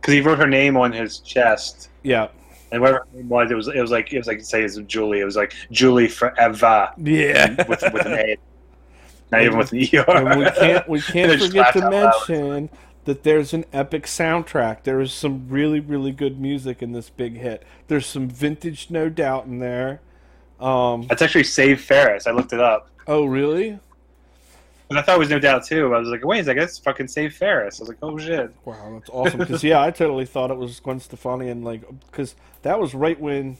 because 0.02 0.14
he 0.14 0.22
wrote 0.22 0.40
her 0.40 0.48
name 0.48 0.78
on 0.78 0.92
his 0.92 1.20
chest, 1.20 1.90
yeah, 2.04 2.30
and 2.72 2.82
whatever 2.82 3.06
name 3.14 3.30
was, 3.30 3.52
it 3.52 3.56
was 3.56 3.68
it 3.68 3.80
was 3.80 3.92
like 3.92 4.14
it 4.14 4.18
was 4.18 4.28
like 4.28 4.42
say 4.42 4.64
it's 4.64 4.78
Julie. 4.78 5.20
It 5.20 5.26
was 5.26 5.36
like 5.36 5.54
Julie 5.72 6.08
forever 6.08 6.90
yeah. 6.98 7.56
with 7.68 7.82
with 7.94 8.06
an 8.06 8.14
A, 8.14 8.38
not 9.32 9.42
even 9.42 9.58
with 9.58 9.72
an 9.72 9.80
ER. 9.80 10.06
and 10.08 10.40
we 10.40 10.50
can't 10.52 10.90
we 10.90 11.02
can't 11.02 11.42
forget 11.42 11.74
to 11.74 11.90
mention 11.90 12.70
that 13.06 13.24
there's 13.24 13.54
an 13.54 13.66
epic 13.74 14.06
soundtrack. 14.06 14.84
There 14.84 15.02
is 15.02 15.12
some 15.14 15.48
really 15.50 15.80
really 15.80 16.12
good 16.12 16.40
music 16.40 16.82
in 16.82 16.94
this 16.94 17.10
big 17.10 17.38
hit. 17.38 17.64
There's 17.88 18.06
some 18.06 18.30
vintage, 18.30 18.90
no 18.90 19.10
doubt, 19.10 19.46
in 19.46 19.60
there. 19.60 20.02
Um, 20.60 21.08
That's 21.08 21.22
actually 21.22 21.44
Save 21.44 21.82
Ferris. 21.82 22.28
I 22.28 22.32
looked 22.32 22.54
it 22.54 22.62
up. 22.62 22.90
oh 23.08 23.26
really? 23.26 23.80
And 24.92 25.00
I 25.00 25.04
thought 25.04 25.16
it 25.16 25.20
was 25.20 25.30
no 25.30 25.40
doubt 25.40 25.64
too. 25.64 25.96
I 25.96 26.00
was 26.00 26.10
like, 26.10 26.26
wait, 26.26 26.50
I 26.50 26.54
guess 26.54 26.78
fucking 26.78 27.08
Save 27.08 27.34
Ferris. 27.34 27.80
I 27.80 27.84
was 27.84 27.88
like, 27.88 27.98
oh 28.02 28.18
shit. 28.18 28.54
Wow, 28.66 28.92
that's 29.00 29.10
awesome. 29.10 29.40
Because 29.40 29.64
yeah, 29.64 29.82
I 29.82 29.90
totally 29.90 30.26
thought 30.26 30.52
it 30.52 30.58
was 30.58 30.82
Gwen 30.82 31.00
Stefani, 31.00 31.48
and 31.48 31.64
like, 31.64 31.86
because 32.08 32.36
that 32.64 32.78
was 32.78 32.94
right 32.94 33.18
when, 33.18 33.56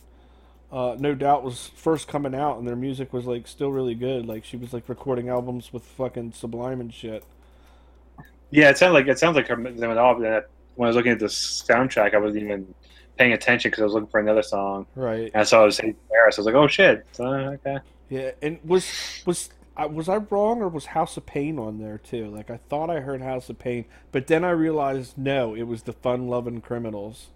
uh, 0.74 0.98
No 1.00 1.16
Doubt 1.16 1.46
was 1.46 1.72
first 1.74 2.10
coming 2.10 2.36
out, 2.36 2.60
and 2.60 2.68
their 2.68 2.76
music 2.76 3.14
was 3.14 3.28
like 3.28 3.48
still 3.48 3.72
really 3.72 3.96
good. 3.96 4.26
Like 4.26 4.44
she 4.44 4.58
was 4.58 4.74
like 4.74 4.90
recording 4.90 5.30
albums 5.30 5.72
with 5.72 5.84
fucking 5.84 6.34
Sublime 6.34 6.82
and 6.82 6.94
shit. 6.94 7.24
Yeah, 8.50 8.70
it 8.70 8.78
sounds 8.78 8.94
like 8.94 9.08
it 9.08 9.18
sounds 9.18 9.38
like 9.38 9.48
her 9.48 9.56
them 9.56 9.90
at 9.90 9.98
all. 9.98 10.20
But 10.20 10.50
when 10.76 10.88
I 10.88 10.90
was 10.90 10.98
looking 10.98 11.14
at 11.14 11.20
the 11.20 11.28
soundtrack, 11.28 12.14
I 12.14 12.18
wasn't 12.18 12.44
even 12.44 12.76
paying 13.18 13.32
attention 13.32 13.72
because 13.72 13.84
I 13.84 13.86
was 13.86 13.94
looking 13.94 14.10
for 14.10 14.20
another 14.20 14.44
song. 14.44 14.86
Right. 14.96 15.32
And 15.34 15.38
I 15.38 15.44
saw 15.44 15.62
it 15.64 15.68
was 15.68 15.78
Save 15.78 15.96
Ferris. 16.10 16.38
I 16.38 16.42
was 16.42 16.46
like, 16.46 16.56
oh 16.56 16.68
shit. 16.68 17.06
Uh, 17.18 17.24
okay. 17.24 17.78
Yeah, 18.10 18.32
and 18.42 18.60
was 18.66 19.24
was 19.26 19.50
I 19.78 19.86
was 19.86 20.10
I 20.10 20.18
wrong 20.18 20.62
or 20.62 20.68
was 20.68 20.88
House 20.88 21.18
of 21.18 21.26
Pain 21.26 21.58
on 21.58 21.80
there 21.80 21.98
too? 21.98 22.28
Like 22.28 22.50
I 22.52 22.58
thought 22.70 22.90
I 22.90 23.00
heard 23.00 23.22
House 23.22 23.50
of 23.50 23.58
Pain, 23.60 23.86
but 24.12 24.28
then 24.28 24.44
I 24.44 24.52
realized 24.52 25.18
no, 25.18 25.56
it 25.56 25.64
was 25.64 25.84
the 25.84 25.94
Fun 25.94 26.28
Loving 26.28 26.62
Criminals, 26.62 27.28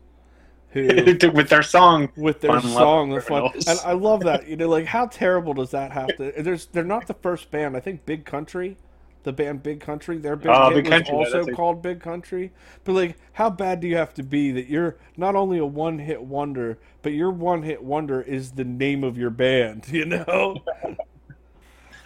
who 0.69 0.81
with 1.33 1.49
their 1.49 1.63
song. 1.63 2.09
with 2.15 2.41
their 2.41 2.59
Fun 2.59 2.61
song 2.61 3.09
the 3.09 3.21
fun. 3.21 3.51
And 3.67 3.79
I 3.85 3.93
love 3.93 4.23
that. 4.23 4.47
You 4.47 4.57
know, 4.57 4.67
like 4.69 4.85
how 4.85 5.07
terrible 5.07 5.53
does 5.53 5.71
that 5.71 5.91
have 5.93 6.15
to? 6.17 6.33
There's 6.37 6.67
they're 6.67 6.83
not 6.83 7.07
the 7.07 7.13
first 7.15 7.51
band. 7.51 7.75
I 7.77 7.79
think 7.79 8.05
Big 8.05 8.25
Country, 8.25 8.77
the 9.23 9.31
band 9.33 9.63
Big 9.63 9.79
Country, 9.79 10.17
their 10.17 10.35
big 10.35 10.51
Oh, 10.53 10.71
Big 10.71 10.85
Country, 10.87 11.13
also 11.13 11.45
called 11.47 11.81
Big 11.81 11.99
Country. 12.01 12.51
But 12.83 12.93
like, 12.93 13.17
how 13.33 13.49
bad 13.49 13.79
do 13.79 13.87
you 13.87 13.95
have 13.95 14.13
to 14.15 14.23
be 14.23 14.51
that 14.51 14.67
you're 14.67 14.97
not 15.17 15.35
only 15.35 15.57
a 15.57 15.65
one 15.65 15.99
hit 15.99 16.21
wonder, 16.23 16.77
but 17.01 17.13
your 17.13 17.31
one 17.31 17.63
hit 17.63 17.81
wonder 17.83 18.21
is 18.21 18.51
the 18.51 18.65
name 18.65 19.03
of 19.03 19.17
your 19.17 19.29
band? 19.31 19.87
You 19.91 20.05
know. 20.05 20.57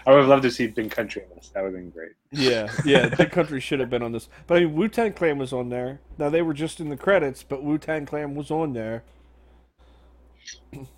I 0.10 0.13
would 0.13 0.22
have 0.22 0.28
loved 0.28 0.41
to 0.41 0.50
see 0.50 0.65
Big 0.65 0.89
Country 0.89 1.22
on 1.22 1.36
this. 1.36 1.50
That 1.50 1.62
would 1.62 1.72
have 1.72 1.84
been 1.84 1.91
great. 1.91 2.13
Yeah, 2.32 2.67
yeah, 2.84 3.10
Big 3.15 3.30
Country 3.30 3.60
should 3.60 3.80
have 3.80 3.91
been 3.91 4.02
on 4.02 4.12
this. 4.12 4.28
But 4.48 4.58
I 4.58 4.60
mean, 4.62 4.74
Wu 4.74 4.88
Tang 4.88 5.13
Clan 5.13 5.38
was 5.38 5.54
on 5.54 5.69
there. 5.69 6.00
Now 6.17 6.32
they 6.32 6.41
were 6.41 6.56
just 6.56 6.80
in 6.80 6.89
the 6.89 6.98
credits, 6.98 7.43
but 7.43 7.62
Wu 7.62 7.78
Tang 7.78 8.08
Clan 8.08 8.34
was 8.34 8.50
on 8.50 8.74
there. 8.74 9.04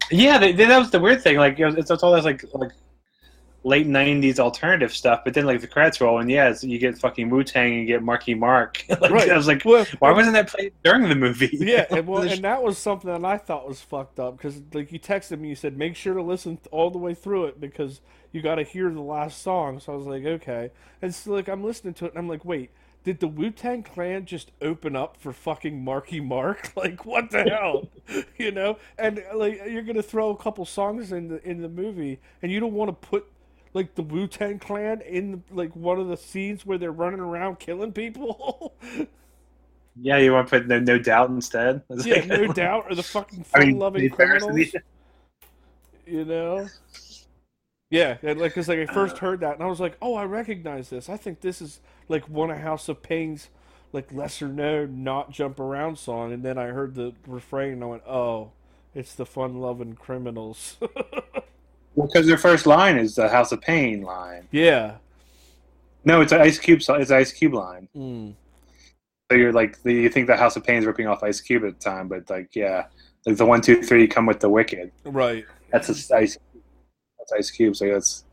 Yeah, 0.09 0.37
they, 0.37 0.53
they, 0.53 0.63
that 0.63 0.77
was 0.77 0.91
the 0.91 0.99
weird 1.01 1.21
thing. 1.21 1.35
Like, 1.35 1.59
it 1.59 1.65
was, 1.65 1.75
it's, 1.75 1.91
it's 1.91 2.03
all 2.03 2.13
this 2.13 2.23
like 2.23 2.45
like 2.53 2.71
late 3.63 3.87
'90s 3.87 4.39
alternative 4.39 4.93
stuff, 4.93 5.21
but 5.23 5.33
then 5.33 5.45
like 5.45 5.61
the 5.61 5.67
credits 5.67 6.01
roll, 6.01 6.19
and 6.19 6.29
yeah, 6.29 6.53
you 6.61 6.79
get 6.79 6.97
fucking 6.97 7.29
Wu 7.29 7.43
Tang 7.43 7.71
and 7.71 7.81
you 7.81 7.85
get 7.87 8.03
Marky 8.03 8.33
Mark. 8.33 8.83
like, 9.01 9.11
Right. 9.11 9.29
I 9.29 9.37
was 9.37 9.47
like, 9.47 9.63
Well, 9.65 9.85
why 9.99 10.11
wasn't 10.11 10.33
that 10.33 10.47
played 10.49 10.73
during 10.83 11.07
the 11.09 11.15
movie? 11.15 11.49
yeah, 11.59 11.85
and, 11.91 12.07
well, 12.07 12.21
and 12.27 12.43
that 12.43 12.63
was 12.63 12.77
something 12.77 13.11
that 13.11 13.23
I 13.25 13.37
thought 13.37 13.67
was 13.67 13.81
fucked 13.81 14.19
up 14.19 14.37
because 14.37 14.61
like 14.73 14.91
you 14.91 14.99
texted 14.99 15.39
me, 15.39 15.49
you 15.49 15.55
said 15.55 15.77
make 15.77 15.95
sure 15.95 16.13
to 16.13 16.21
listen 16.23 16.59
all 16.71 16.89
the 16.89 16.97
way 16.97 17.13
through 17.13 17.45
it 17.45 17.59
because 17.59 18.01
you 18.31 18.41
got 18.41 18.55
to 18.55 18.63
hear 18.63 18.89
the 18.91 19.01
last 19.01 19.41
song. 19.41 19.79
So 19.79 19.93
I 19.93 19.95
was 19.95 20.05
like, 20.07 20.25
okay, 20.25 20.71
and 21.01 21.13
so 21.13 21.31
like 21.33 21.47
I'm 21.47 21.63
listening 21.63 21.93
to 21.95 22.05
it, 22.05 22.11
and 22.11 22.19
I'm 22.19 22.27
like, 22.29 22.45
wait. 22.45 22.71
Did 23.03 23.19
the 23.19 23.27
Wu 23.27 23.49
Tang 23.49 23.81
Clan 23.81 24.25
just 24.27 24.51
open 24.61 24.95
up 24.95 25.17
for 25.17 25.33
fucking 25.33 25.83
Marky 25.83 26.19
Mark? 26.19 26.71
Like, 26.75 27.03
what 27.03 27.31
the 27.31 27.43
hell, 27.43 27.89
you 28.37 28.51
know? 28.51 28.77
And 28.97 29.23
like, 29.33 29.59
you're 29.67 29.81
gonna 29.81 30.03
throw 30.03 30.29
a 30.29 30.37
couple 30.37 30.65
songs 30.65 31.11
in 31.11 31.27
the 31.27 31.41
in 31.47 31.63
the 31.63 31.67
movie, 31.67 32.19
and 32.43 32.51
you 32.51 32.59
don't 32.59 32.73
want 32.73 32.89
to 32.89 33.07
put 33.09 33.25
like 33.73 33.95
the 33.95 34.01
Wu 34.01 34.27
Tang 34.27 34.59
Clan 34.59 35.01
in 35.01 35.43
like 35.51 35.75
one 35.75 35.99
of 35.99 36.07
the 36.07 36.17
scenes 36.17 36.65
where 36.65 36.77
they're 36.77 36.91
running 36.91 37.19
around 37.19 37.59
killing 37.59 37.91
people. 37.91 38.73
yeah, 40.01 40.17
you 40.17 40.33
want 40.33 40.47
to 40.47 40.59
put 40.59 40.67
no, 40.67 40.79
no 40.79 40.99
doubt 40.99 41.29
instead? 41.29 41.81
I 41.89 41.93
was 41.93 42.05
yeah, 42.05 42.15
like, 42.15 42.27
no 42.27 42.47
doubt, 42.47 42.85
or 42.89 42.95
the 42.95 43.03
fucking 43.03 43.45
I 43.53 43.59
mean, 43.59 43.71
fun-loving 43.71 44.01
Save 44.01 44.15
Ferris 44.15 44.43
criminals. 44.43 44.75
You 46.05 46.25
know. 46.25 46.67
Yeah, 47.89 48.17
and 48.23 48.39
like, 48.39 48.53
cause 48.53 48.69
like 48.69 48.79
I 48.79 48.85
first 48.85 49.17
heard 49.17 49.41
that, 49.41 49.55
and 49.55 49.63
I 49.63 49.67
was 49.67 49.81
like, 49.81 49.97
"Oh, 50.01 50.15
I 50.15 50.23
recognize 50.23 50.89
this. 50.89 51.09
I 51.09 51.17
think 51.17 51.41
this 51.41 51.61
is 51.61 51.81
like 52.07 52.27
one 52.29 52.49
of 52.49 52.57
House 52.57 52.87
of 52.87 53.03
Pain's 53.03 53.49
like 53.91 54.13
lesser 54.13 54.47
known 54.47 55.03
not 55.03 55.31
jump 55.31 55.59
around 55.59 55.99
song." 55.99 56.31
And 56.31 56.41
then 56.41 56.57
I 56.57 56.67
heard 56.67 56.95
the 56.95 57.13
refrain, 57.27 57.73
and 57.73 57.83
I 57.83 57.87
went, 57.87 58.03
"Oh, 58.07 58.51
it's 58.95 59.13
the 59.13 59.25
fun-loving 59.25 59.95
criminals." 59.95 60.77
Because 61.95 62.25
their 62.25 62.37
first 62.37 62.65
line 62.65 62.97
is 62.97 63.15
the 63.15 63.27
House 63.29 63.51
of 63.51 63.61
Pain 63.61 64.01
line. 64.01 64.47
yeah. 64.51 64.95
No, 66.03 66.21
it's 66.21 66.31
an 66.31 66.41
Ice 66.41 66.57
Cube. 66.57 66.79
It's 66.79 66.89
an 66.89 67.17
Ice 67.17 67.31
Cube 67.31 67.53
line. 67.53 67.87
Mm. 67.95 68.33
So 69.31 69.37
you're 69.37 69.53
like, 69.53 69.77
you 69.85 70.09
think 70.09 70.27
the 70.27 70.35
House 70.35 70.55
of 70.55 70.63
Pain 70.63 70.77
is 70.77 70.85
ripping 70.85 71.07
off 71.07 71.21
Ice 71.21 71.39
Cube 71.39 71.63
at 71.63 71.79
the 71.79 71.83
time, 71.83 72.07
but 72.07 72.27
like, 72.29 72.55
yeah, 72.55 72.85
like 73.25 73.37
the 73.37 73.45
one, 73.45 73.61
two, 73.61 73.83
three 73.83 74.07
come 74.07 74.25
with 74.25 74.39
the 74.39 74.49
Wicked. 74.49 74.91
Right. 75.05 75.45
That's 75.71 75.89
a 75.89 76.15
Ice. 76.15 76.37
That's 77.19 77.31
Ice 77.33 77.51
Cube. 77.51 77.75
So 77.75 77.87
that's. 77.87 78.25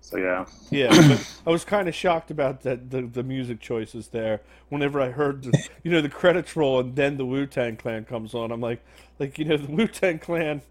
So 0.00 0.18
yeah. 0.18 0.44
Yeah, 0.70 0.88
but 1.08 1.40
I 1.46 1.50
was 1.50 1.64
kind 1.64 1.88
of 1.88 1.94
shocked 1.94 2.30
about 2.30 2.62
that 2.62 2.90
the, 2.90 3.02
the 3.02 3.22
music 3.22 3.60
choices 3.60 4.08
there. 4.08 4.40
Whenever 4.68 5.00
I 5.00 5.10
heard 5.10 5.44
the 5.44 5.68
you 5.84 5.90
know 5.90 6.00
the 6.00 6.08
credits 6.08 6.56
roll 6.56 6.80
and 6.80 6.96
then 6.96 7.16
the 7.16 7.24
Wu 7.24 7.46
Tang 7.46 7.76
Clan 7.76 8.04
comes 8.04 8.34
on, 8.34 8.50
I'm 8.50 8.60
like, 8.60 8.84
like 9.18 9.38
you 9.38 9.44
know 9.44 9.56
the 9.56 9.70
Wu 9.70 9.86
Tang 9.86 10.18
Clan, 10.18 10.62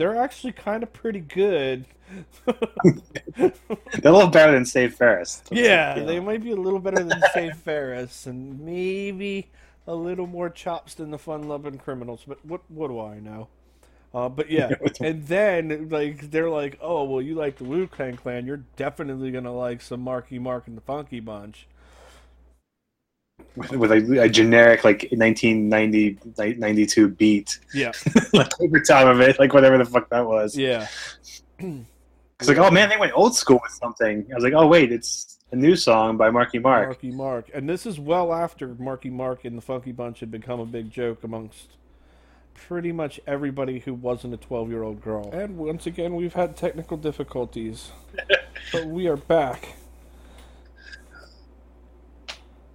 they're 0.00 0.16
actually 0.16 0.52
kind 0.52 0.82
of 0.82 0.90
pretty 0.94 1.20
good. 1.20 1.84
They're 3.36 3.52
a 4.02 4.10
little 4.10 4.28
better 4.28 4.52
than 4.52 4.64
Save 4.64 4.94
Ferris. 4.94 5.42
yeah, 5.50 5.94
know. 5.94 6.06
they 6.06 6.18
might 6.18 6.42
be 6.42 6.52
a 6.52 6.56
little 6.56 6.80
better 6.80 7.04
than 7.04 7.22
Save 7.34 7.56
Ferris 7.58 8.24
and 8.24 8.60
maybe 8.60 9.50
a 9.86 9.94
little 9.94 10.26
more 10.26 10.48
chops 10.48 10.94
than 10.94 11.10
the 11.10 11.18
Fun 11.18 11.48
Loving 11.48 11.76
Criminals. 11.76 12.22
But 12.26 12.42
what 12.46 12.62
what 12.70 12.88
do 12.88 12.98
I 12.98 13.20
know? 13.20 13.48
Uh, 14.14 14.30
but 14.30 14.50
yeah, 14.50 14.70
and 15.02 15.26
then 15.26 15.90
like 15.90 16.30
they're 16.30 16.48
like, 16.48 16.78
oh 16.80 17.04
well, 17.04 17.20
you 17.20 17.34
like 17.34 17.58
the 17.58 17.64
Wu 17.64 17.86
Tang 17.86 18.16
Clan, 18.16 18.46
you're 18.46 18.64
definitely 18.76 19.30
gonna 19.30 19.54
like 19.54 19.82
some 19.82 20.00
Marky 20.00 20.38
Mark 20.38 20.66
and 20.66 20.78
the 20.78 20.82
Funky 20.82 21.20
Bunch. 21.20 21.68
With, 23.56 23.72
with 23.72 23.92
a, 23.92 24.22
a 24.22 24.28
generic 24.28 24.84
like 24.84 25.08
1990 25.12 26.18
92 26.58 27.08
beat, 27.08 27.58
Yeah, 27.74 27.92
like 28.32 28.60
over 28.60 28.80
top 28.80 29.06
of 29.06 29.20
it, 29.20 29.38
like 29.38 29.52
whatever 29.52 29.78
the 29.78 29.84
fuck 29.84 30.08
that 30.10 30.26
was. 30.26 30.56
yeah, 30.56 30.86
It's 32.40 32.48
like, 32.48 32.56
oh 32.56 32.70
man, 32.70 32.88
they 32.88 32.96
went 32.96 33.12
old 33.14 33.36
school 33.36 33.60
with 33.62 33.72
something. 33.72 34.26
I 34.32 34.34
was 34.34 34.42
like, 34.42 34.54
oh 34.54 34.66
wait, 34.66 34.92
it's 34.92 35.38
a 35.52 35.56
new 35.56 35.76
song 35.76 36.16
by 36.16 36.30
Marky 36.30 36.58
Mark. 36.58 36.86
Marky 36.86 37.10
Mark, 37.10 37.50
and 37.52 37.68
this 37.68 37.84
is 37.84 38.00
well 38.00 38.32
after 38.32 38.68
Marky 38.78 39.10
Mark 39.10 39.44
and 39.44 39.58
the 39.58 39.62
Funky 39.62 39.92
Bunch 39.92 40.20
had 40.20 40.30
become 40.30 40.58
a 40.58 40.66
big 40.66 40.90
joke 40.90 41.22
amongst 41.22 41.76
pretty 42.54 42.92
much 42.92 43.20
everybody 43.26 43.80
who 43.80 43.94
wasn't 43.94 44.34
a 44.34 44.36
12 44.36 44.70
year 44.70 44.82
old 44.82 45.00
girl. 45.02 45.30
And 45.32 45.56
once 45.56 45.86
again, 45.86 46.14
we've 46.14 46.34
had 46.34 46.56
technical 46.56 46.96
difficulties, 46.96 47.90
but 48.72 48.86
we 48.86 49.06
are 49.06 49.16
back. 49.16 49.74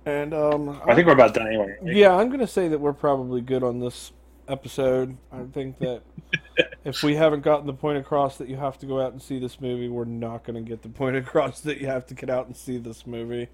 And 0.06 0.34
um, 0.34 0.80
I 0.86 0.94
think 0.94 1.08
we're 1.08 1.14
about 1.14 1.34
done 1.34 1.48
anyway. 1.48 1.78
Yeah, 1.84 2.16
I'm 2.16 2.28
going 2.28 2.40
to 2.40 2.48
say 2.48 2.68
that 2.68 2.80
we're 2.80 2.94
probably 2.94 3.42
good 3.42 3.64
on 3.64 3.80
this 3.80 4.12
episode. 4.48 5.18
I 5.32 5.44
think 5.52 5.80
that 5.80 6.02
if 6.86 7.02
we 7.02 7.16
haven't 7.16 7.42
gotten 7.42 7.66
the 7.66 7.74
point 7.74 7.98
across 7.98 8.38
that 8.38 8.48
you 8.48 8.56
have 8.58 8.78
to 8.80 8.86
go 8.86 9.02
out 9.02 9.14
and 9.14 9.22
see 9.22 9.40
this 9.40 9.60
movie, 9.60 9.90
we're 9.90 10.06
not 10.06 10.44
going 10.44 10.64
to 10.64 10.68
get 10.70 10.84
the 10.84 10.90
point 10.90 11.16
across 11.16 11.60
that 11.62 11.80
you 11.80 11.88
have 11.88 12.06
to 12.08 12.14
get 12.14 12.30
out 12.30 12.46
and 12.46 12.56
see 12.56 12.78
this 12.78 13.08
movie. 13.08 13.48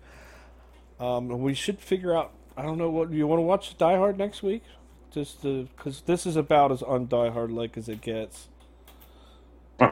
Um, 1.00 1.30
we 1.42 1.54
should 1.54 1.80
figure 1.80 2.14
out. 2.16 2.34
I 2.58 2.64
don't 2.64 2.78
know 2.78 2.90
what 2.90 3.12
you 3.12 3.26
want 3.28 3.40
to 3.40 3.44
watch 3.44 3.78
Die 3.78 3.96
Hard 3.96 4.18
next 4.18 4.44
week, 4.44 4.64
just 5.10 5.42
because 5.42 6.02
this 6.02 6.26
is 6.26 6.36
about 6.36 6.72
as 6.74 6.84
un 6.84 7.08
Die 7.08 7.30
Hard 7.30 7.52
like 7.52 7.78
as 7.78 7.88
it 7.88 8.02
gets. 8.02 8.50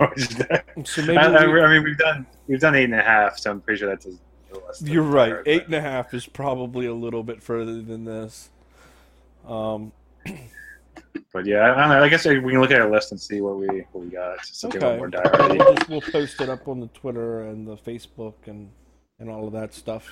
So 0.86 1.02
maybe 1.02 1.18
I, 1.18 1.26
I, 1.34 1.48
we- 1.48 1.62
I 1.62 1.74
mean, 1.74 1.84
we've 1.84 1.98
done 1.98 2.28
we've 2.48 2.60
done 2.60 2.76
eight 2.76 2.84
and 2.86 2.94
a 2.96 3.02
half, 3.02 3.40
so 3.40 3.50
I'm 3.50 3.60
pretty 3.62 3.80
sure 3.80 3.88
that's 3.90 4.06
a 4.06 4.10
little 4.10 4.20
less. 4.20 4.20
than 4.20 4.29
You're 4.82 5.04
right. 5.04 5.32
Hard, 5.32 5.48
Eight 5.48 5.60
but- 5.60 5.66
and 5.68 5.76
a 5.76 5.82
half 5.82 6.14
is 6.14 6.26
probably 6.26 6.86
a 6.86 6.94
little 6.94 7.24
bit 7.24 7.42
further 7.42 7.82
than 7.82 8.06
this. 8.06 8.50
Um, 9.48 9.92
But 11.32 11.46
yeah, 11.46 11.58
I, 11.60 11.74
I 11.74 11.80
don't 11.82 11.90
know. 11.90 12.04
I 12.04 12.10
guess 12.10 12.26
we 12.26 12.40
can 12.40 12.60
look 12.62 12.72
at 12.72 12.82
our 12.82 12.92
list 12.92 13.12
and 13.12 13.20
see 13.22 13.42
what 13.42 13.58
we 13.58 13.68
what 13.92 14.04
we 14.04 14.10
got. 14.10 14.40
Just 14.40 14.62
to 14.62 14.68
get 14.70 14.84
a 14.84 14.88
okay. 14.88 14.98
more 14.98 15.10
We'll, 15.58 15.76
just, 15.76 15.90
we'll 15.90 16.02
post 16.02 16.42
it 16.42 16.50
up 16.50 16.68
on 16.68 16.80
the 16.80 16.88
Twitter 16.88 17.44
and 17.44 17.68
the 17.68 17.78
Facebook 17.78 18.34
and 18.46 18.70
and 19.20 19.30
all 19.30 19.48
of 19.48 19.54
that 19.54 19.74
stuff. 19.74 20.10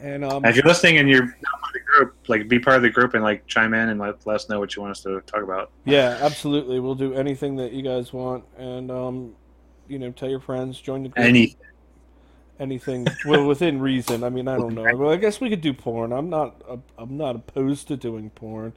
And 0.00 0.24
um, 0.24 0.44
And 0.44 0.46
if 0.46 0.56
you're 0.56 0.64
listening 0.66 0.98
and 0.98 1.08
you're 1.08 1.24
not 1.24 1.60
part 1.60 1.68
of 1.68 1.72
the 1.74 1.80
group, 1.80 2.14
like 2.28 2.48
be 2.48 2.58
part 2.58 2.76
of 2.76 2.82
the 2.82 2.90
group 2.90 3.14
and 3.14 3.22
like 3.22 3.46
chime 3.46 3.72
in 3.74 3.88
and 3.88 3.98
let, 3.98 4.26
let 4.26 4.36
us 4.36 4.48
know 4.48 4.60
what 4.60 4.76
you 4.76 4.82
want 4.82 4.92
us 4.92 5.02
to 5.02 5.20
talk 5.22 5.42
about. 5.42 5.70
yeah, 5.84 6.18
absolutely, 6.20 6.80
we'll 6.80 6.94
do 6.94 7.14
anything 7.14 7.56
that 7.56 7.72
you 7.72 7.82
guys 7.82 8.12
want, 8.12 8.44
and 8.58 8.90
um, 8.90 9.34
you 9.88 9.98
know, 9.98 10.10
tell 10.10 10.28
your 10.28 10.40
friends, 10.40 10.80
join 10.80 11.02
the 11.02 11.08
group. 11.08 11.24
Any 11.26 11.56
anything 12.58 13.06
well 13.26 13.46
within 13.46 13.80
reason. 13.80 14.24
I 14.24 14.28
mean, 14.30 14.48
I 14.48 14.56
don't 14.56 14.74
know. 14.74 14.84
Well, 14.96 15.10
I 15.10 15.16
guess 15.16 15.40
we 15.40 15.48
could 15.50 15.60
do 15.60 15.72
porn. 15.72 16.12
I'm 16.12 16.28
not. 16.30 16.60
I'm 16.98 17.16
not 17.16 17.36
opposed 17.36 17.88
to 17.88 17.96
doing 17.96 18.30
porn. 18.30 18.72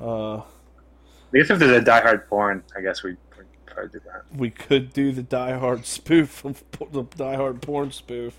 Uh, 0.00 0.36
I 0.38 0.42
guess 1.34 1.50
if 1.50 1.58
there's 1.58 1.76
a 1.76 1.80
Die 1.82 2.00
Hard 2.00 2.28
porn, 2.28 2.62
I 2.76 2.80
guess 2.80 3.02
we 3.02 3.16
probably 3.66 3.90
do 3.92 4.00
that. 4.06 4.22
we 4.36 4.50
could 4.50 4.92
do 4.92 5.12
the 5.12 5.22
Die 5.22 5.58
Hard 5.58 5.84
spoof 5.86 6.44
of 6.44 6.62
the 6.92 7.02
Die 7.16 7.36
Hard 7.36 7.60
porn 7.62 7.90
spoof. 7.92 8.34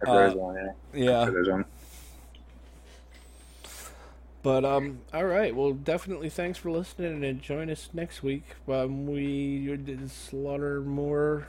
If 0.00 0.06
there 0.08 0.26
is 0.26 0.34
Uh, 0.34 0.36
one, 0.36 0.56
yeah. 0.56 0.70
Yeah, 1.04 1.24
there's 1.30 1.48
one. 1.48 1.64
but 4.42 4.64
um, 4.64 4.98
all 5.14 5.24
right. 5.26 5.54
Well, 5.54 5.72
definitely 5.72 6.28
thanks 6.28 6.58
for 6.58 6.70
listening, 6.72 7.24
and 7.24 7.40
join 7.40 7.70
us 7.70 7.88
next 7.92 8.22
week 8.24 8.42
when 8.64 9.06
we 9.06 9.78
slaughter 10.08 10.80
more 10.80 11.46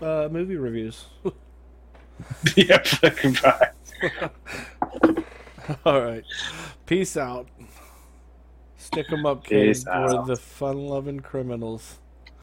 uh, 0.00 0.28
movie 0.30 0.56
reviews. 0.56 1.06
yeah, 2.56 2.82
fucking 2.82 3.36
bye. 3.42 3.70
all 5.86 6.02
right, 6.02 6.24
peace 6.86 7.16
out. 7.16 7.48
Stick 8.76 9.10
'em 9.12 9.26
up, 9.26 9.44
kids. 9.44 9.86
We're 9.86 10.22
the 10.24 10.36
fun-loving 10.36 11.20
criminals. 11.20 11.98